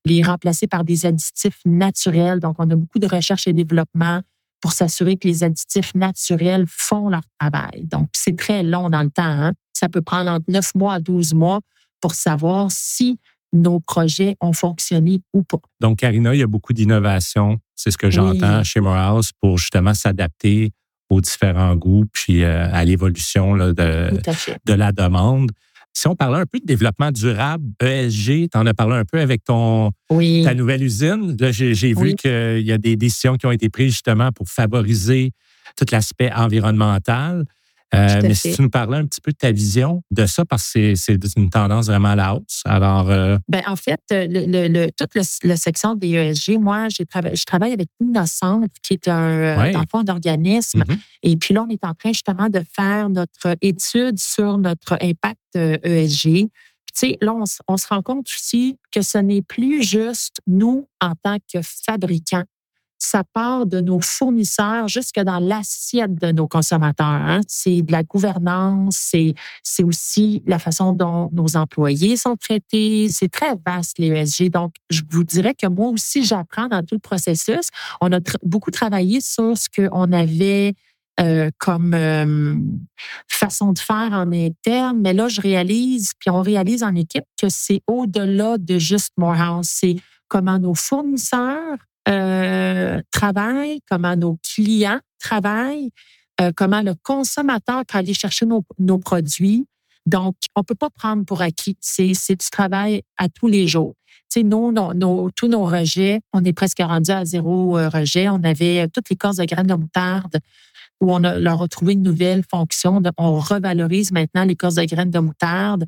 les 0.05 0.23
remplacer 0.23 0.67
par 0.67 0.83
des 0.83 1.05
additifs 1.05 1.59
naturels. 1.65 2.39
Donc, 2.39 2.55
on 2.57 2.69
a 2.69 2.75
beaucoup 2.75 2.99
de 2.99 3.07
recherche 3.07 3.47
et 3.47 3.53
développement 3.53 4.21
pour 4.61 4.71
s'assurer 4.71 5.17
que 5.17 5.27
les 5.27 5.43
additifs 5.43 5.93
naturels 5.95 6.65
font 6.67 7.09
leur 7.09 7.23
travail. 7.39 7.85
Donc, 7.85 8.09
c'est 8.13 8.37
très 8.37 8.63
long 8.63 8.89
dans 8.89 9.01
le 9.01 9.09
temps. 9.09 9.23
Hein. 9.23 9.53
Ça 9.73 9.89
peut 9.89 10.01
prendre 10.01 10.29
entre 10.29 10.45
9 10.47 10.75
mois 10.75 10.95
à 10.95 10.99
12 10.99 11.33
mois 11.33 11.59
pour 11.99 12.13
savoir 12.13 12.71
si 12.71 13.19
nos 13.53 13.79
projets 13.79 14.35
ont 14.41 14.53
fonctionné 14.53 15.21
ou 15.33 15.43
pas. 15.43 15.59
Donc, 15.79 15.99
Karina, 15.99 16.33
il 16.33 16.39
y 16.39 16.43
a 16.43 16.47
beaucoup 16.47 16.73
d'innovation, 16.73 17.59
c'est 17.75 17.91
ce 17.91 17.97
que 17.97 18.09
j'entends 18.09 18.63
chez 18.63 18.79
Morehouse, 18.79 19.31
pour 19.39 19.57
justement 19.57 19.93
s'adapter 19.93 20.71
aux 21.09 21.19
différents 21.19 21.75
goûts 21.75 22.05
puis 22.11 22.43
euh, 22.43 22.69
à 22.71 22.85
l'évolution 22.85 23.57
de, 23.57 23.73
de 23.73 24.73
la 24.73 24.91
demande. 24.93 25.51
Si 25.93 26.07
on 26.07 26.15
parlait 26.15 26.39
un 26.39 26.45
peu 26.45 26.59
de 26.59 26.65
développement 26.65 27.11
durable, 27.11 27.65
ESG, 27.81 28.49
tu 28.49 28.57
en 28.57 28.65
as 28.65 28.73
parlé 28.73 28.95
un 28.95 29.03
peu 29.03 29.19
avec 29.19 29.43
ton, 29.43 29.91
ta 30.09 30.53
nouvelle 30.53 30.83
usine. 30.83 31.35
j'ai 31.51 31.93
vu 31.93 32.15
qu'il 32.15 32.61
y 32.61 32.71
a 32.71 32.77
des 32.77 32.95
décisions 32.95 33.35
qui 33.35 33.45
ont 33.45 33.51
été 33.51 33.67
prises 33.67 33.91
justement 33.91 34.31
pour 34.31 34.47
favoriser 34.47 35.31
tout 35.75 35.85
l'aspect 35.91 36.31
environnemental. 36.31 37.45
Euh, 37.93 38.21
mais 38.23 38.33
si 38.33 38.53
tu 38.53 38.61
nous 38.61 38.69
parlais 38.69 38.97
un 38.97 39.05
petit 39.05 39.19
peu 39.19 39.31
de 39.31 39.37
ta 39.37 39.51
vision 39.51 40.01
de 40.11 40.25
ça, 40.25 40.45
parce 40.45 40.71
que 40.71 40.95
c'est 40.95 41.17
une 41.35 41.49
tendance 41.49 41.87
vraiment 41.87 42.09
à 42.09 42.15
la 42.15 42.35
hausse. 42.35 42.61
Alors, 42.65 43.09
euh, 43.09 43.37
ben, 43.49 43.61
en 43.67 43.75
fait, 43.75 43.99
le, 44.11 44.67
le, 44.67 44.89
toute 44.91 45.11
la 45.43 45.55
section 45.57 45.95
des 45.95 46.11
ESG, 46.11 46.57
moi, 46.57 46.87
je 46.89 47.43
travaille 47.43 47.73
avec 47.73 47.89
Innocent, 47.99 48.61
qui 48.81 48.93
est 48.93 49.07
un, 49.07 49.57
ouais. 49.57 49.75
un 49.75 50.03
d'organisme. 50.03 50.83
Mm-hmm. 50.83 50.97
Et 51.23 51.35
puis 51.35 51.53
là, 51.53 51.65
on 51.67 51.69
est 51.69 51.83
en 51.83 51.93
train 51.93 52.13
justement 52.13 52.49
de 52.49 52.61
faire 52.73 53.09
notre 53.09 53.55
étude 53.61 54.19
sur 54.19 54.57
notre 54.57 54.97
impact 55.01 55.39
ESG. 55.55 56.27
Euh, 56.27 56.45
e 56.45 56.47
tu 56.93 57.07
sais, 57.07 57.17
là, 57.21 57.33
on, 57.33 57.43
on, 57.69 57.77
se 57.77 57.87
rend 57.87 58.01
compte 58.01 58.27
aussi 58.27 58.77
que 58.91 59.01
ce 59.01 59.17
n'est 59.17 59.41
plus 59.41 59.81
juste 59.81 60.41
nous 60.45 60.89
en 60.99 61.13
tant 61.23 61.37
que 61.51 61.61
fabricants 61.61 62.43
ça 63.01 63.23
part 63.23 63.65
de 63.65 63.81
nos 63.81 63.99
fournisseurs 63.99 64.87
jusque 64.87 65.19
dans 65.19 65.39
l'assiette 65.39 66.13
de 66.15 66.31
nos 66.31 66.47
consommateurs. 66.47 67.07
Hein. 67.07 67.41
C'est 67.47 67.81
de 67.81 67.91
la 67.91 68.03
gouvernance, 68.03 68.95
c'est, 69.11 69.83
aussi 69.83 70.43
la 70.45 70.59
façon 70.59 70.93
dont 70.93 71.29
nos 71.33 71.57
employés 71.57 72.15
sont 72.15 72.35
traités. 72.35 73.09
C'est 73.09 73.29
très 73.29 73.55
vaste, 73.65 73.97
les 73.97 74.09
ESG. 74.09 74.51
Donc, 74.51 74.75
je 74.91 75.01
vous 75.09 75.23
dirais 75.23 75.55
que 75.55 75.65
moi 75.65 75.89
aussi, 75.89 76.23
j'apprends 76.23 76.67
dans 76.67 76.83
tout 76.83 76.93
le 76.93 76.99
processus. 76.99 77.69
On 78.01 78.11
a 78.11 78.19
beaucoup 78.43 78.69
travaillé 78.69 79.19
sur 79.19 79.57
ce 79.57 79.67
qu'on 79.75 80.11
avait 80.11 80.75
euh, 81.19 81.49
comme 81.57 81.95
euh, 81.95 82.55
façon 83.27 83.73
de 83.73 83.79
faire 83.79 84.11
en 84.11 84.31
interne, 84.31 84.99
mais 85.01 85.13
là, 85.13 85.27
je 85.27 85.41
réalise, 85.41 86.11
puis 86.19 86.29
on 86.29 86.41
réalise 86.41 86.83
en 86.83 86.93
équipe 86.93 87.25
que 87.41 87.49
c'est 87.49 87.81
au-delà 87.87 88.59
de 88.59 88.77
juste 88.77 89.13
Morehouse. 89.17 89.67
C'est 89.67 89.95
comment 90.27 90.59
nos 90.59 90.75
fournisseurs 90.75 91.77
euh, 92.07 93.01
travaille, 93.11 93.81
comment 93.89 94.15
nos 94.15 94.37
clients 94.43 94.99
travaillent, 95.19 95.91
euh, 96.39 96.51
comment 96.55 96.81
le 96.81 96.95
consommateur 97.03 97.83
peut 97.85 97.97
aller 97.97 98.13
chercher 98.13 98.45
nos, 98.45 98.63
nos 98.79 98.97
produits. 98.97 99.67
Donc, 100.05 100.35
on 100.55 100.63
peut 100.63 100.75
pas 100.75 100.89
prendre 100.89 101.25
pour 101.25 101.41
acquis. 101.41 101.77
C'est, 101.79 102.13
c'est 102.13 102.39
du 102.39 102.49
travail 102.49 103.03
à 103.17 103.29
tous 103.29 103.47
les 103.47 103.67
jours. 103.67 103.93
Tu 104.33 104.39
sais, 104.39 104.43
nous, 104.43 104.71
nos, 104.71 105.29
tous 105.31 105.47
nos 105.47 105.65
rejets, 105.65 106.21
on 106.33 106.43
est 106.43 106.53
presque 106.53 106.79
rendu 106.79 107.11
à 107.11 107.25
zéro 107.25 107.77
euh, 107.77 107.89
rejet. 107.89 108.29
On 108.29 108.43
avait 108.43 108.87
toutes 108.87 109.09
les 109.09 109.15
corses 109.15 109.37
de 109.37 109.45
graines 109.45 109.67
de 109.67 109.75
moutarde 109.75 110.39
où 111.01 111.11
on 111.11 111.23
a 111.23 111.37
leur 111.37 111.57
retrouvé 111.57 111.93
une 111.93 112.03
nouvelle 112.03 112.43
fonction. 112.49 113.01
on 113.17 113.39
revalorise 113.39 114.11
maintenant 114.11 114.45
les 114.45 114.55
corses 114.55 114.75
de 114.75 114.85
graines 114.85 115.09
de 115.09 115.19
moutarde 115.19 115.85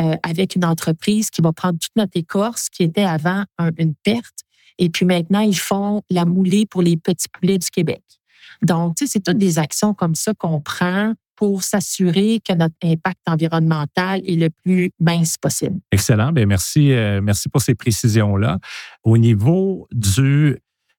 euh, 0.00 0.14
avec 0.22 0.56
une 0.56 0.64
entreprise 0.64 1.30
qui 1.30 1.40
va 1.40 1.52
prendre 1.52 1.78
toute 1.78 1.94
notre 1.96 2.18
écorce 2.18 2.68
qui 2.68 2.82
était 2.82 3.04
avant 3.04 3.44
une 3.78 3.94
perte 3.94 4.40
et 4.78 4.90
puis 4.90 5.06
maintenant, 5.06 5.40
ils 5.40 5.58
font 5.58 6.02
la 6.10 6.24
moulée 6.24 6.66
pour 6.66 6.82
les 6.82 6.96
petits 6.96 7.28
poulets 7.28 7.58
du 7.58 7.68
Québec. 7.70 8.02
Donc, 8.62 8.96
tu 8.96 9.06
sais, 9.06 9.12
c'est 9.12 9.20
toutes 9.20 9.38
des 9.38 9.58
actions 9.58 9.94
comme 9.94 10.14
ça 10.14 10.32
qu'on 10.34 10.60
prend 10.60 11.14
pour 11.36 11.62
s'assurer 11.62 12.40
que 12.46 12.54
notre 12.54 12.74
impact 12.82 13.20
environnemental 13.26 14.22
est 14.26 14.36
le 14.36 14.48
plus 14.50 14.90
mince 14.98 15.36
possible. 15.36 15.80
Excellent. 15.92 16.32
Bien, 16.32 16.46
merci, 16.46 16.92
euh, 16.92 17.20
merci 17.22 17.48
pour 17.50 17.60
ces 17.60 17.74
précisions-là. 17.74 18.58
Au 19.04 19.18
niveau 19.18 19.86
du 19.92 20.56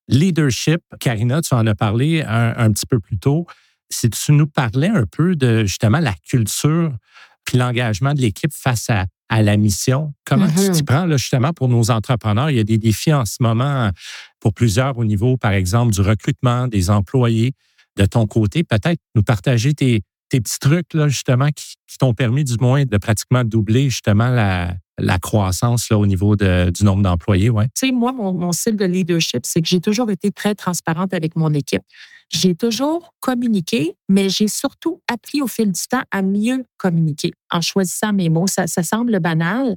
leadership, 0.08 0.82
Karina, 1.00 1.42
tu 1.42 1.54
en 1.56 1.66
as 1.66 1.76
parlé 1.76 2.22
un, 2.22 2.54
un 2.56 2.72
petit 2.72 2.86
peu 2.86 3.00
plus 3.00 3.18
tôt. 3.18 3.48
Si 3.90 4.10
tu 4.10 4.32
nous 4.32 4.48
parlais 4.48 4.90
un 4.90 5.06
peu 5.06 5.36
de 5.36 5.66
justement 5.66 6.00
la 6.00 6.14
culture 6.14 6.96
puis 7.44 7.58
l'engagement 7.58 8.14
de 8.14 8.22
l'équipe 8.22 8.54
face 8.54 8.90
à 8.90 9.06
à 9.30 9.42
la 9.42 9.58
mission. 9.58 10.14
Comment 10.26 10.48
tu 10.48 10.56
t'y 10.56 10.62
mm-hmm. 10.62 10.86
prends 10.86 11.06
là, 11.06 11.18
justement 11.18 11.54
pour 11.54 11.68
nos 11.68 11.92
entrepreneurs? 11.92 12.50
Il 12.50 12.58
y 12.58 12.60
a 12.60 12.64
des 12.64 12.78
défis 12.78 13.14
en 13.14 13.26
ce 13.26 13.38
moment 13.42 13.92
pour 14.40 14.54
plusieurs 14.54 14.98
au 14.98 15.06
niveau, 15.06 15.38
par 15.38 15.52
exemple, 15.52 15.94
du 15.94 16.02
recrutement 16.02 16.68
des 16.68 16.90
employés. 16.90 17.54
De 17.98 18.06
ton 18.06 18.28
côté, 18.28 18.64
peut-être 18.64 19.00
nous 19.16 19.24
partager 19.24 19.74
tes, 19.74 20.04
tes 20.30 20.42
petits 20.42 20.60
trucs, 20.60 20.94
là, 20.94 21.08
justement, 21.08 21.50
qui, 21.50 21.76
t'ont 22.00 22.14
permis 22.14 22.44
du 22.44 22.56
moins 22.60 22.86
de 22.86 22.98
pratiquement 22.98 23.44
doubler 23.44 23.90
justement 23.90 24.30
la, 24.30 24.76
la 25.00 25.18
croissance 25.18 25.90
là, 25.90 25.98
au 25.98 26.06
niveau 26.06 26.36
de, 26.36 26.70
du 26.70 26.84
nombre 26.84 27.02
d'employés. 27.02 27.50
Ouais? 27.50 27.66
Tu 27.76 27.88
sais, 27.88 27.92
moi, 27.92 28.12
mon, 28.12 28.34
mon 28.34 28.52
style 28.52 28.76
de 28.76 28.86
leadership, 28.86 29.46
c'est 29.46 29.64
que 29.64 29.68
j'ai 29.68 29.80
toujours 29.80 30.12
été 30.12 30.30
très 30.30 30.54
transparente 30.54 31.14
avec 31.16 31.36
mon 31.36 31.52
équipe. 31.56 31.82
J'ai 32.30 32.54
toujours 32.56 33.14
communiqué, 33.20 33.96
mais 34.10 34.30
j'ai 34.30 34.48
surtout 34.48 35.02
appris 35.12 35.42
au 35.42 35.48
fil 35.48 35.72
du 35.72 35.82
temps 35.90 36.04
à 36.12 36.22
mieux 36.22 36.66
communiquer 36.78 37.32
en 37.50 37.62
choisissant 37.62 38.14
mes 38.14 38.30
mots. 38.30 38.48
Ça, 38.48 38.68
ça 38.68 38.84
semble 38.84 39.20
banal, 39.20 39.76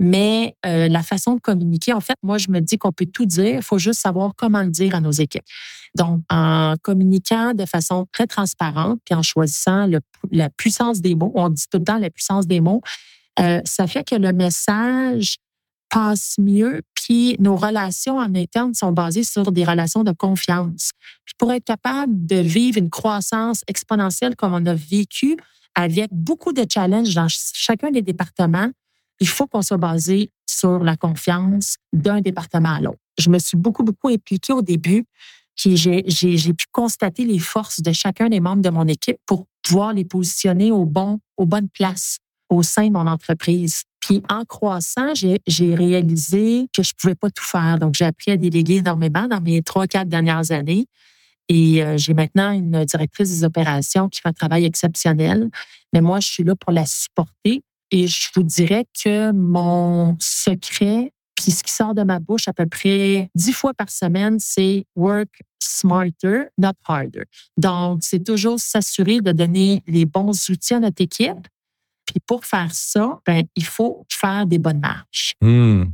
mais 0.00 0.56
euh, 0.64 0.88
la 0.88 1.02
façon 1.02 1.34
de 1.34 1.40
communiquer, 1.40 1.92
en 1.92 2.00
fait, 2.00 2.16
moi, 2.22 2.38
je 2.38 2.50
me 2.50 2.60
dis 2.60 2.78
qu'on 2.78 2.90
peut 2.90 3.06
tout 3.06 3.26
dire, 3.26 3.56
il 3.56 3.62
faut 3.62 3.78
juste 3.78 4.00
savoir 4.00 4.32
comment 4.34 4.62
le 4.62 4.70
dire 4.70 4.94
à 4.94 5.00
nos 5.00 5.10
équipes. 5.10 5.44
Donc, 5.94 6.22
en 6.30 6.74
communiquant 6.82 7.52
de 7.52 7.66
façon 7.66 8.06
très 8.10 8.26
transparente, 8.26 8.98
puis 9.04 9.14
en 9.14 9.22
choisissant 9.22 9.88
la 10.32 10.48
puissance 10.50 11.02
des 11.02 11.14
mots, 11.14 11.32
on 11.34 11.50
dit 11.50 11.66
tout 11.70 11.78
le 11.78 11.84
temps 11.84 11.98
la 11.98 12.08
puissance 12.08 12.46
des 12.46 12.60
mots, 12.60 12.80
euh, 13.40 13.60
ça 13.66 13.86
fait 13.86 14.02
que 14.02 14.14
le 14.14 14.32
message 14.32 15.36
passe 15.90 16.36
mieux, 16.38 16.80
puis 16.94 17.36
nos 17.38 17.56
relations 17.56 18.16
en 18.16 18.34
interne 18.34 18.72
sont 18.72 18.92
basées 18.92 19.24
sur 19.24 19.52
des 19.52 19.64
relations 19.64 20.02
de 20.02 20.12
confiance. 20.12 20.92
Puis 21.26 21.34
pour 21.36 21.52
être 21.52 21.64
capable 21.64 22.26
de 22.26 22.36
vivre 22.36 22.78
une 22.78 22.90
croissance 22.90 23.64
exponentielle 23.66 24.34
comme 24.34 24.54
on 24.54 24.64
a 24.64 24.74
vécu 24.74 25.36
avec 25.74 26.08
beaucoup 26.10 26.52
de 26.52 26.64
challenges 26.68 27.14
dans 27.14 27.26
chacun 27.28 27.90
des 27.90 28.02
départements, 28.02 28.70
il 29.20 29.28
faut 29.28 29.46
qu'on 29.46 29.62
soit 29.62 29.76
basé 29.76 30.30
sur 30.46 30.80
la 30.80 30.96
confiance 30.96 31.76
d'un 31.92 32.20
département 32.20 32.74
à 32.74 32.80
l'autre. 32.80 32.98
Je 33.18 33.30
me 33.30 33.38
suis 33.38 33.56
beaucoup, 33.56 33.84
beaucoup 33.84 34.08
impliquée 34.08 34.52
au 34.52 34.62
début, 34.62 35.04
puis 35.56 35.76
j'ai 35.76 36.52
pu 36.54 36.66
constater 36.72 37.24
les 37.24 37.38
forces 37.38 37.82
de 37.82 37.92
chacun 37.92 38.28
des 38.28 38.40
membres 38.40 38.62
de 38.62 38.70
mon 38.70 38.88
équipe 38.88 39.18
pour 39.26 39.46
pouvoir 39.62 39.92
les 39.92 40.04
positionner 40.04 40.72
au 40.72 40.86
bon, 40.86 41.20
aux 41.36 41.46
bonnes 41.46 41.68
places 41.68 42.18
au 42.48 42.62
sein 42.62 42.88
de 42.88 42.92
mon 42.92 43.06
entreprise. 43.06 43.82
Puis 44.00 44.22
en 44.28 44.44
croissant, 44.44 45.12
j'ai 45.14 45.74
réalisé 45.74 46.66
que 46.72 46.82
je 46.82 46.92
pouvais 46.98 47.14
pas 47.14 47.30
tout 47.30 47.44
faire. 47.44 47.78
Donc, 47.78 47.94
j'ai 47.94 48.04
appris 48.04 48.32
à 48.32 48.36
déléguer 48.36 48.76
énormément 48.76 49.28
dans 49.28 49.40
mes 49.40 49.62
trois, 49.62 49.86
quatre 49.86 50.08
dernières 50.08 50.50
années. 50.50 50.86
Et 51.48 51.82
euh, 51.82 51.96
j'ai 51.96 52.14
maintenant 52.14 52.52
une 52.52 52.84
directrice 52.84 53.30
des 53.30 53.44
opérations 53.44 54.08
qui 54.08 54.20
fait 54.20 54.28
un 54.28 54.32
travail 54.32 54.64
exceptionnel. 54.64 55.50
Mais 55.92 56.00
moi, 56.00 56.20
je 56.20 56.28
suis 56.28 56.44
là 56.44 56.54
pour 56.56 56.72
la 56.72 56.86
supporter. 56.86 57.62
Et 57.90 58.06
je 58.06 58.28
vous 58.34 58.42
dirais 58.42 58.86
que 59.02 59.32
mon 59.32 60.16
secret, 60.20 61.12
puis 61.34 61.50
ce 61.50 61.62
qui 61.62 61.72
sort 61.72 61.94
de 61.94 62.02
ma 62.02 62.18
bouche 62.18 62.48
à 62.48 62.52
peu 62.52 62.66
près 62.66 63.30
dix 63.34 63.52
fois 63.52 63.74
par 63.74 63.90
semaine, 63.90 64.38
c'est 64.38 64.84
work 64.94 65.28
smarter, 65.62 66.44
not 66.58 66.72
harder. 66.86 67.24
Donc, 67.56 68.00
c'est 68.02 68.24
toujours 68.24 68.58
s'assurer 68.58 69.20
de 69.20 69.32
donner 69.32 69.82
les 69.86 70.06
bons 70.06 70.48
outils 70.50 70.74
à 70.74 70.80
notre 70.80 71.02
équipe, 71.02 71.46
puis 72.06 72.20
pour 72.26 72.44
faire 72.44 72.72
ça, 72.72 73.20
ben, 73.24 73.44
il 73.54 73.64
faut 73.64 74.04
faire 74.08 74.44
des 74.46 74.58
bonnes 74.58 74.80
marges. 74.80 75.34
Hmm, 75.40 75.84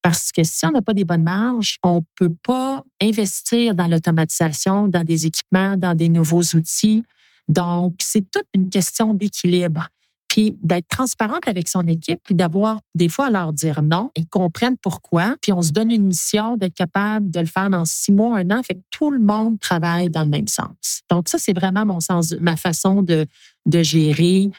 Parce 0.00 0.30
que 0.30 0.44
si 0.44 0.64
on 0.64 0.70
n'a 0.70 0.82
pas 0.82 0.94
des 0.94 1.04
bonnes 1.04 1.24
marges, 1.24 1.78
on 1.82 1.96
ne 1.96 2.04
peut 2.14 2.34
pas 2.42 2.84
investir 3.02 3.74
dans 3.74 3.88
l'automatisation, 3.88 4.86
dans 4.86 5.02
des 5.02 5.26
équipements, 5.26 5.76
dans 5.76 5.94
des 5.94 6.08
nouveaux 6.08 6.42
outils. 6.54 7.02
Donc, 7.48 7.94
c'est 8.00 8.30
toute 8.30 8.46
une 8.54 8.70
question 8.70 9.12
d'équilibre. 9.12 9.88
Puis 10.28 10.56
d'être 10.62 10.88
transparente 10.88 11.46
avec 11.46 11.68
son 11.68 11.86
équipe, 11.86 12.20
puis 12.24 12.34
d'avoir 12.34 12.80
des 12.94 13.08
fois 13.08 13.26
à 13.26 13.30
leur 13.30 13.52
dire 13.52 13.82
non, 13.82 14.10
ils 14.16 14.26
comprennent 14.26 14.76
pourquoi, 14.76 15.36
puis 15.40 15.52
on 15.52 15.62
se 15.62 15.72
donne 15.72 15.90
une 15.90 16.06
mission 16.08 16.56
d'être 16.56 16.74
capable 16.74 17.30
de 17.30 17.40
le 17.40 17.46
faire 17.46 17.70
dans 17.70 17.84
six 17.84 18.12
mois, 18.12 18.38
un 18.38 18.50
an, 18.50 18.62
fait 18.62 18.74
que 18.74 18.82
tout 18.90 19.10
le 19.10 19.20
monde 19.20 19.58
travaille 19.60 20.10
dans 20.10 20.22
le 20.22 20.30
même 20.30 20.48
sens. 20.48 21.02
Donc 21.10 21.28
ça, 21.28 21.38
c'est 21.38 21.54
vraiment 21.54 21.86
mon 21.86 22.00
sens, 22.00 22.34
ma 22.40 22.56
façon 22.56 23.02
de, 23.02 23.26
de 23.66 23.82
gérer. 23.82 24.50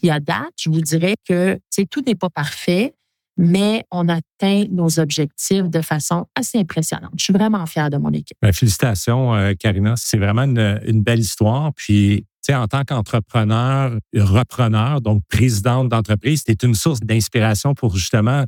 Puis 0.00 0.10
à 0.10 0.20
date, 0.20 0.52
je 0.58 0.70
vous 0.70 0.80
dirais 0.80 1.14
que 1.28 1.58
tout 1.90 2.02
n'est 2.06 2.14
pas 2.14 2.30
parfait, 2.30 2.94
mais 3.36 3.84
on 3.90 4.08
atteint 4.08 4.64
nos 4.70 5.00
objectifs 5.00 5.68
de 5.68 5.80
façon 5.80 6.26
assez 6.34 6.58
impressionnante. 6.58 7.12
Je 7.16 7.24
suis 7.24 7.32
vraiment 7.32 7.64
fière 7.66 7.90
de 7.90 7.96
mon 7.96 8.10
équipe. 8.10 8.36
Ben, 8.42 8.52
félicitations, 8.52 9.34
euh, 9.34 9.54
Karina. 9.58 9.94
C'est 9.96 10.18
vraiment 10.18 10.42
une, 10.42 11.02
belle 11.02 11.20
histoire. 11.20 11.72
Puis, 11.74 12.26
en 12.50 12.66
tant 12.66 12.84
qu'entrepreneur, 12.84 13.96
repreneur, 14.14 15.00
donc 15.00 15.22
présidente 15.28 15.88
d'entreprise, 15.88 16.42
c'est 16.46 16.62
une 16.62 16.74
source 16.74 17.00
d'inspiration 17.00 17.74
pour 17.74 17.96
justement 17.96 18.44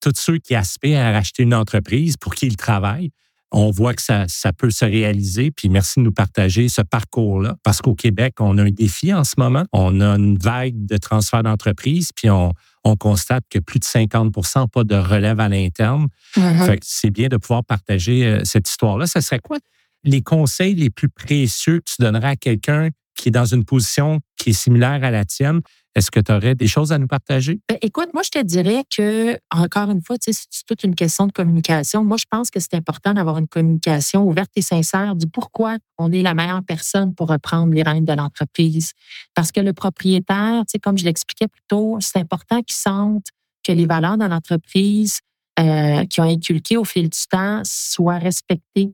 tous 0.00 0.12
ceux 0.16 0.38
qui 0.38 0.54
aspirent 0.54 1.00
à 1.00 1.12
racheter 1.12 1.42
une 1.42 1.54
entreprise 1.54 2.16
pour 2.16 2.34
qui 2.34 2.46
ils 2.46 2.56
travaillent 2.56 3.10
on 3.52 3.70
voit 3.70 3.94
que 3.94 4.02
ça, 4.02 4.24
ça 4.28 4.52
peut 4.52 4.70
se 4.70 4.84
réaliser. 4.84 5.50
Puis 5.50 5.68
merci 5.68 6.00
de 6.00 6.04
nous 6.04 6.12
partager 6.12 6.68
ce 6.68 6.82
parcours-là. 6.82 7.56
Parce 7.62 7.80
qu'au 7.80 7.94
Québec, 7.94 8.34
on 8.40 8.58
a 8.58 8.62
un 8.62 8.70
défi 8.70 9.12
en 9.12 9.24
ce 9.24 9.34
moment. 9.36 9.64
On 9.72 10.00
a 10.00 10.16
une 10.16 10.38
vague 10.38 10.86
de 10.86 10.96
transfert 10.96 11.42
d'entreprise, 11.42 12.10
puis 12.14 12.30
on, 12.30 12.52
on 12.84 12.96
constate 12.96 13.44
que 13.50 13.58
plus 13.58 13.78
de 13.78 13.84
50% 13.84 14.68
pas 14.68 14.84
de 14.84 14.96
relève 14.96 15.40
à 15.40 15.48
l'interne. 15.48 16.08
Mm-hmm. 16.36 16.66
Fait 16.66 16.78
que 16.78 16.86
c'est 16.86 17.10
bien 17.10 17.28
de 17.28 17.36
pouvoir 17.36 17.64
partager 17.64 18.26
euh, 18.26 18.40
cette 18.44 18.68
histoire-là. 18.68 19.06
Ça 19.06 19.20
serait 19.20 19.40
quoi 19.40 19.58
les 20.04 20.22
conseils 20.22 20.74
les 20.74 20.90
plus 20.90 21.08
précieux 21.08 21.78
que 21.78 21.84
tu 21.94 22.02
donnerais 22.02 22.28
à 22.28 22.36
quelqu'un 22.36 22.88
qui 23.14 23.28
est 23.28 23.32
dans 23.32 23.44
une 23.44 23.64
position 23.64 24.20
qui 24.36 24.50
est 24.50 24.54
similaire 24.54 25.04
à 25.04 25.10
la 25.10 25.24
tienne, 25.24 25.60
Est-ce 25.94 26.10
que 26.10 26.20
tu 26.20 26.32
aurais 26.32 26.54
des 26.54 26.66
choses 26.66 26.90
à 26.90 26.98
nous 26.98 27.06
partager? 27.06 27.60
Ben, 27.68 27.76
écoute, 27.82 28.08
moi, 28.14 28.22
je 28.22 28.30
te 28.30 28.42
dirais 28.42 28.84
que, 28.94 29.36
encore 29.50 29.90
une 29.90 30.02
fois, 30.02 30.16
c'est 30.20 30.32
toute 30.66 30.84
une 30.84 30.94
question 30.94 31.26
de 31.26 31.32
communication. 31.32 32.02
Moi, 32.02 32.16
je 32.16 32.24
pense 32.30 32.50
que 32.50 32.60
c'est 32.60 32.74
important 32.74 33.12
d'avoir 33.12 33.38
une 33.38 33.48
communication 33.48 34.26
ouverte 34.26 34.50
et 34.56 34.62
sincère 34.62 35.14
du 35.14 35.26
pourquoi 35.26 35.76
on 35.98 36.10
est 36.12 36.22
la 36.22 36.34
meilleure 36.34 36.62
personne 36.66 37.14
pour 37.14 37.28
reprendre 37.28 37.74
les 37.74 37.82
rênes 37.82 38.06
de 38.06 38.12
l'entreprise. 38.12 38.92
Parce 39.34 39.52
que 39.52 39.60
le 39.60 39.74
propriétaire, 39.74 40.62
comme 40.82 40.96
je 40.96 41.04
l'expliquais 41.04 41.48
plus 41.48 41.62
tôt, 41.68 41.98
c'est 42.00 42.18
important 42.18 42.62
qu'il 42.62 42.76
sente 42.76 43.26
que 43.62 43.72
les 43.72 43.86
valeurs 43.86 44.16
de 44.16 44.24
l'entreprise 44.24 45.20
euh, 45.60 46.04
qui 46.06 46.20
ont 46.20 46.24
inculqué 46.24 46.78
au 46.78 46.84
fil 46.84 47.10
du 47.10 47.18
temps 47.30 47.60
soient 47.64 48.18
respectées 48.18 48.92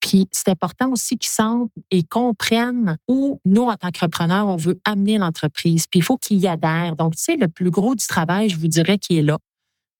puis 0.00 0.26
c'est 0.32 0.48
important 0.48 0.90
aussi 0.90 1.18
qu'ils 1.18 1.30
sentent 1.30 1.70
et 1.90 2.02
comprennent 2.02 2.96
où 3.06 3.40
nous, 3.44 3.62
en 3.62 3.76
tant 3.76 3.88
qu'entrepreneurs, 3.88 4.48
on 4.48 4.56
veut 4.56 4.80
amener 4.84 5.18
l'entreprise. 5.18 5.86
Puis 5.86 6.00
il 6.00 6.02
faut 6.02 6.16
qu'ils 6.16 6.38
y 6.38 6.48
adhèrent. 6.48 6.96
Donc, 6.96 7.16
tu 7.16 7.22
sais, 7.22 7.36
le 7.36 7.48
plus 7.48 7.70
gros 7.70 7.94
du 7.94 8.06
travail, 8.06 8.48
je 8.48 8.58
vous 8.58 8.68
dirais, 8.68 8.98
qui 8.98 9.18
est 9.18 9.22
là. 9.22 9.38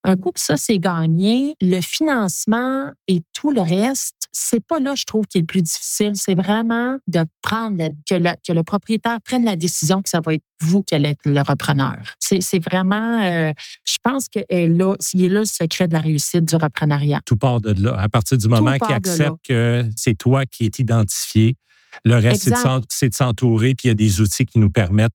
Un 0.03 0.17
coup 0.17 0.33
ça, 0.37 0.57
c'est 0.57 0.79
gagné, 0.79 1.55
le 1.61 1.81
financement 1.83 2.91
et 3.07 3.23
tout 3.35 3.51
le 3.51 3.61
reste, 3.61 4.20
c'est 4.33 4.65
pas 4.65 4.79
là, 4.79 4.95
je 4.95 5.05
trouve, 5.05 5.27
qui 5.27 5.39
est 5.39 5.41
le 5.41 5.47
plus 5.47 5.63
difficile. 5.63 6.13
C'est 6.15 6.35
vraiment 6.35 6.99
de 7.07 7.25
prendre, 7.43 7.89
que, 8.09 8.15
le, 8.15 8.63
propriétaire 8.63 9.19
prenne 9.23 9.45
la 9.45 9.57
décision 9.57 10.03
que 10.03 10.09
ça 10.09 10.21
va 10.25 10.35
être 10.35 10.45
vous 10.61 10.83
qui 10.83 10.95
allez 10.95 11.11
être 11.11 11.25
le 11.25 11.41
repreneur. 11.41 11.97
C'est 12.19 12.63
vraiment, 12.63 13.23
euh, 13.23 13.53
je 13.85 13.97
pense 14.03 14.29
que 14.29 14.41
là, 14.51 14.95
est 14.95 15.29
là 15.29 15.41
le 15.41 15.45
secret 15.45 15.89
de 15.89 15.95
la 15.95 16.01
réussite 16.01 16.45
du 16.45 16.57
reprenariat. 16.57 17.21
Tout 17.25 17.37
part 17.37 17.61
de 17.61 17.73
là. 17.83 17.99
À 17.99 18.09
partir 18.09 18.39
du 18.39 18.49
moment 18.49 18.79
qu'il 18.79 18.95
accepte 18.95 19.37
que 19.49 19.85
c'est 19.97 20.17
toi 20.17 20.47
qui 20.47 20.67
es 20.67 20.71
identifié, 20.79 21.57
le 22.05 22.17
reste, 22.17 22.53
c'est 22.89 23.09
de 23.09 23.15
s'entourer, 23.15 23.75
puis 23.75 23.87
il 23.87 23.89
y 23.89 23.91
a 23.91 23.95
des 23.95 24.21
outils 24.21 24.47
qui 24.47 24.59
nous 24.59 24.71
permettent 24.71 25.13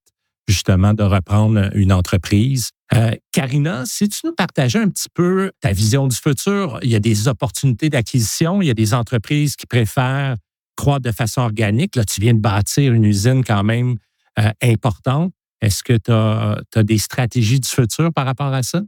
justement 0.47 0.93
de 0.93 1.03
reprendre 1.03 1.69
une 1.73 1.91
entreprise. 1.91 2.69
Euh, 2.93 3.11
Karina, 3.31 3.83
si 3.85 4.07
tu 4.09 4.19
nous 4.25 4.33
partageais 4.33 4.79
un 4.79 4.89
petit 4.89 5.09
peu 5.13 5.51
ta 5.59 5.71
vision 5.71 6.07
du 6.07 6.15
futur, 6.15 6.79
il 6.83 6.89
y 6.89 6.95
a 6.95 6.99
des 6.99 7.27
opportunités 7.27 7.89
d'acquisition, 7.89 8.61
il 8.61 8.67
y 8.67 8.71
a 8.71 8.75
des 8.75 8.93
entreprises 8.93 9.55
qui 9.55 9.65
préfèrent 9.65 10.35
croître 10.75 11.01
de 11.01 11.11
façon 11.11 11.41
organique. 11.41 11.95
Là, 11.95 12.03
tu 12.03 12.21
viens 12.21 12.33
de 12.33 12.39
bâtir 12.39 12.93
une 12.93 13.05
usine 13.05 13.43
quand 13.43 13.63
même 13.63 13.95
euh, 14.39 14.51
importante. 14.61 15.31
Est-ce 15.61 15.83
que 15.83 15.93
tu 15.93 16.11
as, 16.11 16.83
des 16.83 16.97
stratégies 16.97 17.59
du 17.59 17.67
futur 17.67 18.13
par 18.13 18.25
rapport 18.25 18.53
à 18.53 18.61
ça? 18.61 18.81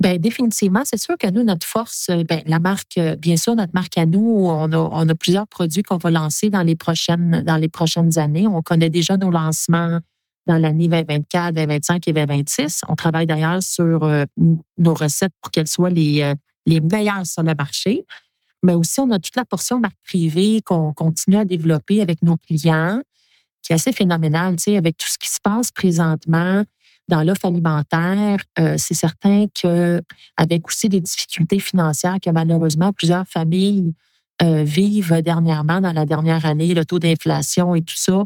Bien, 0.00 0.16
définitivement. 0.16 0.82
C'est 0.84 0.96
sûr 0.96 1.16
que 1.18 1.28
nous, 1.28 1.42
notre 1.42 1.66
force, 1.66 2.06
euh, 2.08 2.22
bien, 2.22 2.40
la 2.46 2.60
marque, 2.60 2.98
bien 3.18 3.36
sûr, 3.36 3.56
notre 3.56 3.74
marque 3.74 3.98
à 3.98 4.06
nous, 4.06 4.46
on 4.48 4.72
a, 4.72 4.76
on 4.78 5.08
a 5.08 5.14
plusieurs 5.14 5.46
produits 5.48 5.82
qu'on 5.82 5.98
va 5.98 6.10
lancer 6.10 6.48
dans 6.48 6.62
les, 6.62 6.76
prochaines, 6.76 7.42
dans 7.44 7.56
les 7.56 7.68
prochaines 7.68 8.16
années. 8.18 8.46
On 8.46 8.62
connaît 8.62 8.90
déjà 8.90 9.18
nos 9.18 9.30
lancements 9.30 10.00
dans 10.46 10.58
l'année 10.58 10.88
2024, 10.88 11.54
2025 11.54 12.08
et 12.08 12.12
2026. 12.12 12.82
On 12.88 12.94
travaille 12.94 13.26
d'ailleurs 13.26 13.62
sur 13.62 14.04
euh, 14.04 14.24
nos 14.78 14.94
recettes 14.94 15.32
pour 15.40 15.50
qu'elles 15.50 15.68
soient 15.68 15.90
les, 15.90 16.22
euh, 16.22 16.34
les 16.66 16.80
meilleures 16.80 17.26
sur 17.26 17.42
le 17.42 17.54
marché. 17.54 18.04
Mais 18.62 18.74
aussi, 18.74 19.00
on 19.00 19.10
a 19.10 19.18
toute 19.18 19.36
la 19.36 19.44
portion 19.44 19.78
marque 19.78 19.98
privée 20.04 20.62
qu'on 20.64 20.92
continue 20.92 21.36
à 21.36 21.44
développer 21.44 22.00
avec 22.00 22.22
nos 22.22 22.36
clients, 22.36 23.00
qui 23.62 23.72
est 23.72 23.76
assez 23.76 23.92
phénoménale, 23.92 24.56
tu 24.56 24.64
sais, 24.64 24.76
avec 24.76 24.96
tout 24.96 25.08
ce 25.08 25.18
qui 25.18 25.28
se 25.28 25.38
passe 25.42 25.70
présentement 25.70 26.64
dans 27.08 27.22
l'offre 27.22 27.44
alimentaire. 27.44 28.38
Euh, 28.58 28.76
c'est 28.78 28.94
certain 28.94 29.46
que 29.60 30.00
avec 30.36 30.66
aussi 30.66 30.88
des 30.88 31.00
difficultés 31.00 31.58
financières 31.58 32.16
que 32.22 32.30
malheureusement 32.30 32.92
plusieurs 32.92 33.26
familles 33.26 33.92
vivent 34.42 35.22
dernièrement 35.22 35.80
dans 35.80 35.92
la 35.92 36.04
dernière 36.04 36.44
année, 36.44 36.74
le 36.74 36.84
taux 36.84 36.98
d'inflation 36.98 37.76
et 37.76 37.82
tout 37.82 37.96
ça, 37.96 38.24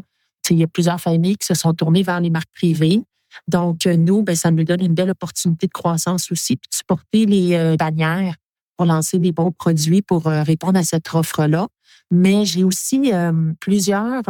il 0.49 0.59
y 0.59 0.63
a 0.63 0.67
plusieurs 0.67 0.99
familles 0.99 1.37
qui 1.37 1.45
se 1.45 1.53
sont 1.53 1.73
tournées 1.73 2.03
vers 2.03 2.19
les 2.19 2.29
marques 2.29 2.51
privées. 2.53 3.01
Donc, 3.47 3.85
euh, 3.85 3.95
nous, 3.95 4.23
ben, 4.23 4.35
ça 4.35 4.51
nous 4.51 4.63
donne 4.63 4.81
une 4.81 4.93
belle 4.93 5.11
opportunité 5.11 5.67
de 5.67 5.71
croissance 5.71 6.31
aussi, 6.31 6.55
puis 6.55 6.69
de 6.71 6.75
supporter 6.75 7.25
les 7.25 7.55
euh, 7.55 7.75
bannières 7.75 8.35
pour 8.77 8.85
lancer 8.85 9.19
des 9.19 9.31
bons 9.31 9.51
produits 9.51 10.01
pour 10.01 10.27
euh, 10.27 10.43
répondre 10.43 10.79
à 10.79 10.83
cette 10.83 11.13
offre-là. 11.13 11.67
Mais 12.11 12.43
j'ai 12.43 12.63
aussi 12.63 13.11
plusieurs 13.59 14.23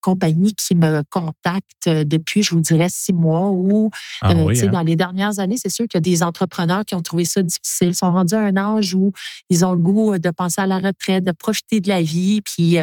compagnies 0.00 0.54
qui 0.54 0.76
me 0.76 1.02
contactent 1.10 1.88
depuis, 1.88 2.44
je 2.44 2.54
vous 2.54 2.60
dirais, 2.60 2.86
six 2.88 3.12
mois 3.12 3.50
ou 3.50 3.90
ah 4.20 4.30
hein? 4.30 4.66
dans 4.70 4.82
les 4.82 4.94
dernières 4.94 5.40
années, 5.40 5.56
c'est 5.56 5.70
sûr 5.70 5.88
qu'il 5.88 5.96
y 5.96 5.98
a 5.98 6.02
des 6.02 6.22
entrepreneurs 6.22 6.84
qui 6.84 6.94
ont 6.94 7.02
trouvé 7.02 7.24
ça 7.24 7.42
difficile, 7.42 7.88
Ils 7.88 7.94
sont 7.96 8.12
rendus 8.12 8.36
à 8.36 8.42
un 8.42 8.56
âge 8.56 8.94
où 8.94 9.10
ils 9.48 9.64
ont 9.64 9.72
le 9.72 9.80
goût 9.80 10.18
de 10.18 10.30
penser 10.30 10.60
à 10.60 10.68
la 10.68 10.78
retraite, 10.78 11.24
de 11.24 11.32
profiter 11.32 11.80
de 11.80 11.88
la 11.88 12.00
vie, 12.00 12.42
puis 12.42 12.78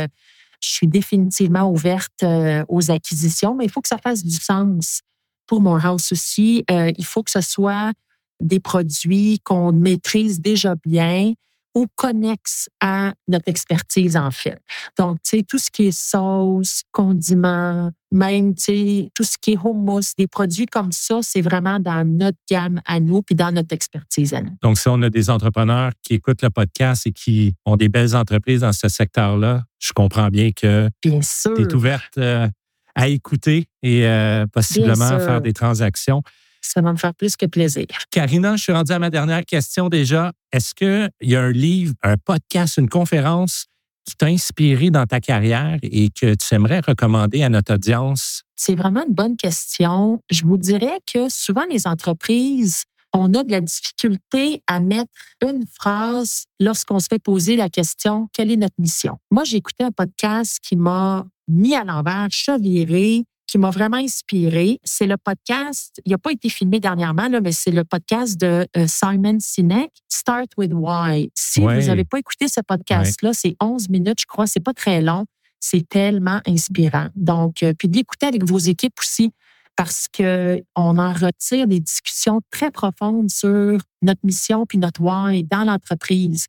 je 0.59 0.69
suis 0.69 0.87
définitivement 0.87 1.69
ouverte 1.71 2.23
euh, 2.23 2.63
aux 2.67 2.91
acquisitions, 2.91 3.55
mais 3.55 3.65
il 3.65 3.71
faut 3.71 3.81
que 3.81 3.87
ça 3.87 3.97
fasse 3.97 4.23
du 4.23 4.35
sens 4.35 5.01
pour 5.45 5.61
mon 5.61 5.77
house 5.77 6.11
aussi. 6.11 6.63
Euh, 6.71 6.91
il 6.97 7.05
faut 7.05 7.23
que 7.23 7.31
ce 7.31 7.41
soit 7.41 7.93
des 8.41 8.59
produits 8.59 9.39
qu'on 9.43 9.71
maîtrise 9.71 10.41
déjà 10.41 10.75
bien 10.85 11.33
ou 11.77 11.85
connexes 11.95 12.69
à 12.81 13.13
notre 13.27 13.47
expertise, 13.49 14.17
en 14.17 14.31
fait. 14.31 14.59
Donc, 14.97 15.17
tu 15.21 15.37
sais, 15.37 15.43
tout 15.43 15.59
ce 15.59 15.69
qui 15.69 15.85
est 15.85 15.91
sauce, 15.91 16.81
condiments, 16.91 17.91
même, 18.11 18.55
tu 18.55 18.63
sais, 18.63 19.09
tout 19.13 19.23
ce 19.23 19.37
qui 19.39 19.51
est 19.51 19.59
hummus, 19.63 20.15
des 20.17 20.25
produits 20.25 20.65
comme 20.65 20.91
ça, 20.91 21.19
c'est 21.21 21.41
vraiment 21.41 21.79
dans 21.79 22.03
notre 22.03 22.39
gamme 22.49 22.81
à 22.87 22.99
nous 22.99 23.21
puis 23.21 23.35
dans 23.35 23.51
notre 23.51 23.75
expertise 23.75 24.33
à 24.33 24.41
nous. 24.41 24.57
Donc, 24.63 24.79
si 24.79 24.89
on 24.89 24.99
a 25.03 25.11
des 25.11 25.29
entrepreneurs 25.29 25.91
qui 26.01 26.15
écoutent 26.15 26.41
le 26.41 26.49
podcast 26.49 27.05
et 27.05 27.11
qui 27.11 27.53
ont 27.63 27.75
des 27.75 27.89
belles 27.89 28.15
entreprises 28.15 28.61
dans 28.61 28.73
ce 28.73 28.89
secteur-là, 28.89 29.63
je 29.77 29.93
comprends 29.93 30.29
bien 30.29 30.49
que 30.53 30.89
tu 31.03 31.11
es 31.11 31.73
ouverte 31.75 32.17
euh, 32.17 32.47
à 32.95 33.07
écouter 33.07 33.67
et 33.83 34.07
euh, 34.07 34.47
possiblement 34.47 35.19
faire 35.19 35.41
des 35.41 35.53
transactions. 35.53 36.23
Ça 36.67 36.81
va 36.81 36.91
me 36.91 36.97
faire 36.97 37.13
plus 37.13 37.35
que 37.37 37.45
plaisir. 37.45 37.85
Karina, 38.11 38.55
je 38.57 38.63
suis 38.63 38.73
rendue 38.73 38.91
à 38.91 38.99
ma 38.99 39.09
dernière 39.09 39.45
question 39.45 39.87
déjà. 39.87 40.33
Est-ce 40.51 40.75
qu'il 40.75 41.09
y 41.21 41.35
a 41.35 41.41
un 41.41 41.51
livre, 41.51 41.93
un 42.03 42.17
podcast, 42.17 42.77
une 42.77 42.89
conférence 42.89 43.67
qui 44.05 44.15
t'a 44.15 44.27
inspiré 44.27 44.89
dans 44.89 45.05
ta 45.05 45.19
carrière 45.19 45.77
et 45.81 46.09
que 46.09 46.33
tu 46.35 46.55
aimerais 46.55 46.81
recommander 46.85 47.43
à 47.43 47.49
notre 47.49 47.75
audience? 47.75 48.43
C'est 48.55 48.75
vraiment 48.75 49.05
une 49.07 49.13
bonne 49.13 49.37
question. 49.37 50.21
Je 50.29 50.43
vous 50.43 50.57
dirais 50.57 50.99
que 51.11 51.29
souvent 51.29 51.63
les 51.69 51.87
entreprises, 51.87 52.83
on 53.13 53.33
a 53.33 53.43
de 53.43 53.51
la 53.51 53.61
difficulté 53.61 54.61
à 54.67 54.79
mettre 54.79 55.11
une 55.41 55.65
phrase 55.73 56.45
lorsqu'on 56.59 56.99
se 56.99 57.07
fait 57.07 57.19
poser 57.19 57.55
la 57.55 57.69
question 57.69 58.27
quelle 58.33 58.51
est 58.51 58.57
notre 58.57 58.75
mission? 58.77 59.17
Moi, 59.31 59.43
j'ai 59.43 59.57
écouté 59.57 59.83
un 59.83 59.91
podcast 59.91 60.59
qui 60.61 60.75
m'a 60.75 61.25
mis 61.47 61.75
à 61.75 61.83
l'envers, 61.83 62.27
chaviré, 62.29 63.23
qui 63.47 63.57
m'a 63.57 63.69
vraiment 63.69 63.97
inspiré. 63.97 64.79
C'est 64.83 65.07
le 65.07 65.17
podcast, 65.17 66.01
il 66.05 66.11
n'a 66.11 66.17
pas 66.17 66.31
été 66.31 66.49
filmé 66.49 66.79
dernièrement, 66.79 67.27
là, 67.29 67.41
mais 67.41 67.53
c'est 67.53 67.71
le 67.71 67.83
podcast 67.83 68.39
de 68.39 68.67
euh, 68.75 68.85
Simon 68.87 69.37
Sinek, 69.39 69.91
Start 70.09 70.49
with 70.57 70.73
Why. 70.73 71.31
Si 71.33 71.61
vous 71.61 71.67
n'avez 71.67 72.03
pas 72.03 72.19
écouté 72.19 72.47
ce 72.47 72.59
podcast-là, 72.61 73.33
c'est 73.33 73.55
11 73.61 73.89
minutes, 73.89 74.19
je 74.21 74.25
crois, 74.25 74.47
c'est 74.47 74.59
pas 74.59 74.73
très 74.73 75.01
long. 75.01 75.25
C'est 75.59 75.87
tellement 75.87 76.39
inspirant. 76.45 77.07
Donc, 77.15 77.63
euh, 77.63 77.73
puis 77.73 77.87
d'écouter 77.87 78.27
avec 78.27 78.43
vos 78.43 78.59
équipes 78.59 78.99
aussi, 78.99 79.31
parce 79.75 80.07
qu'on 80.07 80.63
en 80.75 81.13
retire 81.13 81.67
des 81.67 81.79
discussions 81.79 82.41
très 82.51 82.71
profondes 82.71 83.29
sur 83.29 83.79
notre 84.01 84.21
mission 84.23 84.65
puis 84.65 84.77
notre 84.77 85.01
why 85.01 85.43
dans 85.43 85.63
l'entreprise. 85.63 86.47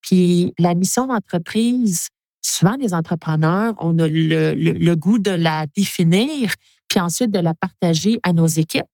Puis 0.00 0.54
la 0.58 0.74
mission 0.74 1.06
d'entreprise, 1.06 2.08
souvent 2.42 2.76
les 2.76 2.94
entrepreneurs, 2.94 3.74
on 3.78 3.98
a 3.98 4.06
le, 4.08 4.94
goût 4.94 5.18
de 5.18 5.30
la 5.30 5.66
définir, 5.66 6.54
puis 6.88 7.00
ensuite 7.00 7.30
de 7.30 7.38
la 7.38 7.54
partager 7.54 8.18
à 8.22 8.32
nos 8.32 8.46
équipes. 8.46 8.86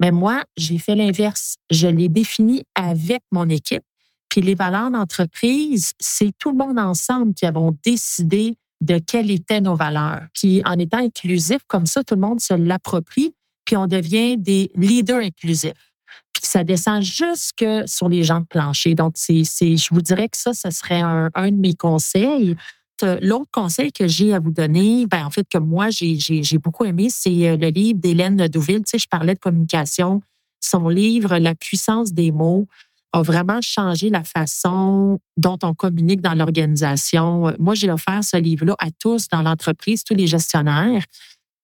Mais 0.00 0.10
moi, 0.10 0.42
j'ai 0.56 0.78
fait 0.78 0.94
l'inverse. 0.94 1.56
Je 1.70 1.86
l'ai 1.86 2.08
définie 2.08 2.64
avec 2.74 3.22
mon 3.30 3.48
équipe. 3.48 3.84
Puis 4.28 4.40
les 4.40 4.54
valeurs 4.54 4.90
d'entreprise, 4.90 5.92
c'est 6.00 6.32
tout 6.38 6.50
le 6.50 6.56
monde 6.56 6.78
ensemble 6.78 7.34
qui 7.34 7.46
avons 7.46 7.76
décidé 7.84 8.56
de 8.80 8.98
quelles 8.98 9.30
étaient 9.30 9.60
nos 9.60 9.76
valeurs. 9.76 10.22
Puis 10.34 10.62
en 10.64 10.78
étant 10.78 10.98
inclusif 10.98 11.58
comme 11.68 11.86
ça, 11.86 12.02
tout 12.02 12.16
le 12.16 12.20
monde 12.20 12.40
se 12.40 12.54
l'approprie, 12.54 13.34
puis 13.64 13.76
on 13.76 13.86
devient 13.86 14.36
des 14.36 14.72
leaders 14.74 15.22
inclusifs. 15.22 15.92
Puis 16.32 16.44
ça 16.44 16.64
descend 16.64 17.02
jusque 17.02 17.64
sur 17.86 18.08
les 18.08 18.24
gens 18.24 18.40
de 18.40 18.46
plancher. 18.46 18.94
Donc, 18.94 19.12
c'est, 19.16 19.44
je 19.44 19.94
vous 19.94 20.02
dirais 20.02 20.28
que 20.28 20.36
ça, 20.36 20.52
ce 20.52 20.70
serait 20.70 21.00
un, 21.00 21.30
un 21.34 21.50
de 21.50 21.56
mes 21.56 21.74
conseils. 21.74 22.56
Euh, 23.02 23.18
l'autre 23.20 23.50
conseil 23.52 23.92
que 23.92 24.06
j'ai 24.06 24.32
à 24.34 24.38
vous 24.38 24.52
donner, 24.52 25.06
ben, 25.06 25.26
en 25.26 25.30
fait, 25.30 25.46
que 25.48 25.58
moi, 25.58 25.88
j'ai 25.90 26.58
beaucoup 26.58 26.84
aimé, 26.84 27.08
c'est 27.10 27.48
euh, 27.48 27.56
le 27.56 27.68
livre 27.68 27.98
d'Hélène 27.98 28.36
Douville. 28.48 28.84
Tu 28.84 28.90
sais, 28.90 28.98
je 28.98 29.08
parlais 29.08 29.34
de 29.34 29.38
communication. 29.40 30.22
Son 30.60 30.88
livre, 30.88 31.36
La 31.38 31.54
puissance 31.54 32.12
des 32.12 32.30
mots, 32.30 32.66
a 33.14 33.22
vraiment 33.22 33.60
changé 33.60 34.10
la 34.10 34.24
façon 34.24 35.20
dont 35.36 35.58
on 35.62 35.72
communique 35.72 36.20
dans 36.20 36.34
l'organisation. 36.34 37.54
Moi, 37.60 37.74
j'ai 37.74 37.90
offert 37.90 38.24
ce 38.24 38.36
livre-là 38.36 38.74
à 38.80 38.90
tous 38.90 39.28
dans 39.28 39.42
l'entreprise, 39.42 40.02
tous 40.02 40.14
les 40.14 40.26
gestionnaires. 40.26 41.04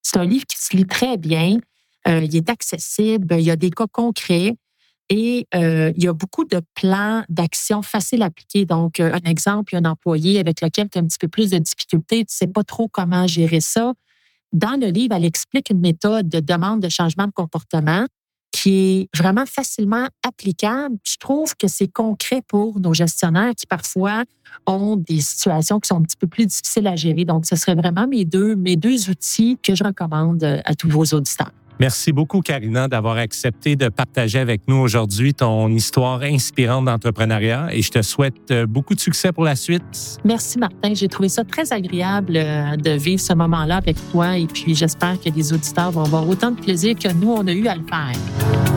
C'est 0.00 0.18
un 0.18 0.24
livre 0.24 0.46
qui 0.46 0.56
se 0.56 0.76
lit 0.76 0.86
très 0.86 1.16
bien. 1.16 1.58
Euh, 2.06 2.22
il 2.22 2.36
est 2.36 2.48
accessible. 2.48 3.34
Il 3.36 3.44
y 3.44 3.50
a 3.50 3.56
des 3.56 3.70
cas 3.70 3.86
concrets. 3.90 4.54
Et 5.10 5.48
euh, 5.56 5.92
il 5.96 6.04
y 6.04 6.08
a 6.08 6.12
beaucoup 6.12 6.44
de 6.44 6.62
plans 6.74 7.24
d'action 7.28 7.82
faciles 7.82 8.22
à 8.22 8.26
appliquer. 8.26 8.64
Donc, 8.64 9.00
euh, 9.00 9.12
un 9.12 9.28
exemple, 9.28 9.74
il 9.74 9.74
y 9.74 9.78
a 9.78 9.80
un 9.86 9.90
employé 9.90 10.38
avec 10.38 10.60
lequel 10.60 10.88
tu 10.88 10.98
as 10.98 11.02
un 11.02 11.04
petit 11.04 11.18
peu 11.18 11.26
plus 11.26 11.50
de 11.50 11.58
difficultés, 11.58 12.18
tu 12.18 12.22
ne 12.22 12.26
sais 12.28 12.46
pas 12.46 12.62
trop 12.62 12.88
comment 12.88 13.26
gérer 13.26 13.60
ça. 13.60 13.92
dans 14.52 14.80
le 14.80 14.88
livre, 14.88 15.14
elle 15.14 15.24
explique 15.24 15.70
une 15.70 15.80
méthode 15.80 16.28
de 16.28 16.40
demande 16.40 16.80
de 16.80 16.88
changement 16.88 17.26
de 17.26 17.32
comportement 17.32 18.06
qui 18.52 18.70
est 18.70 19.16
vraiment 19.16 19.46
facilement 19.46 20.08
applicable. 20.26 20.96
Je 21.04 21.16
trouve 21.18 21.54
que 21.56 21.68
c'est 21.68 21.86
concret 21.86 22.42
pour 22.46 22.80
nos 22.80 22.94
gestionnaires 22.94 23.54
qui 23.56 23.66
parfois 23.66 24.24
ont 24.66 24.96
des 24.96 25.20
situations 25.20 25.78
qui 25.78 25.86
sont 25.86 25.98
un 25.98 26.02
petit 26.02 26.16
peu 26.16 26.26
plus 26.26 26.46
difficiles 26.46 26.86
à 26.88 26.96
gérer. 26.96 27.24
Donc, 27.24 27.46
ce 27.46 27.54
serait 27.54 27.76
vraiment 27.76 28.08
mes 28.08 28.24
deux, 28.24 28.56
mes 28.56 28.76
deux 28.76 29.08
outils 29.08 29.56
que 29.62 29.74
je 29.74 29.84
recommande 29.84 30.42
à 30.64 30.74
tous 30.74 30.88
vos 30.88 31.04
auditeurs. 31.04 31.52
Merci 31.80 32.12
beaucoup, 32.12 32.42
Karina, 32.42 32.88
d'avoir 32.88 33.16
accepté 33.16 33.74
de 33.74 33.88
partager 33.88 34.38
avec 34.38 34.68
nous 34.68 34.76
aujourd'hui 34.76 35.32
ton 35.32 35.68
histoire 35.68 36.20
inspirante 36.20 36.84
d'entrepreneuriat 36.84 37.68
et 37.72 37.80
je 37.80 37.90
te 37.90 38.02
souhaite 38.02 38.50
euh, 38.50 38.66
beaucoup 38.66 38.94
de 38.94 39.00
succès 39.00 39.32
pour 39.32 39.44
la 39.44 39.56
suite. 39.56 40.18
Merci, 40.22 40.58
Martin. 40.58 40.92
J'ai 40.92 41.08
trouvé 41.08 41.30
ça 41.30 41.42
très 41.42 41.72
agréable 41.72 42.36
euh, 42.36 42.76
de 42.76 42.90
vivre 42.90 43.20
ce 43.22 43.32
moment-là 43.32 43.76
avec 43.76 43.96
toi 44.12 44.36
et 44.36 44.46
puis 44.46 44.74
j'espère 44.74 45.18
que 45.18 45.30
les 45.30 45.54
auditeurs 45.54 45.90
vont 45.90 46.04
avoir 46.04 46.28
autant 46.28 46.50
de 46.50 46.60
plaisir 46.60 46.94
que 46.94 47.10
nous, 47.14 47.32
on 47.32 47.46
a 47.46 47.52
eu 47.52 47.66
à 47.66 47.74
le 47.74 47.82
faire. 47.88 48.69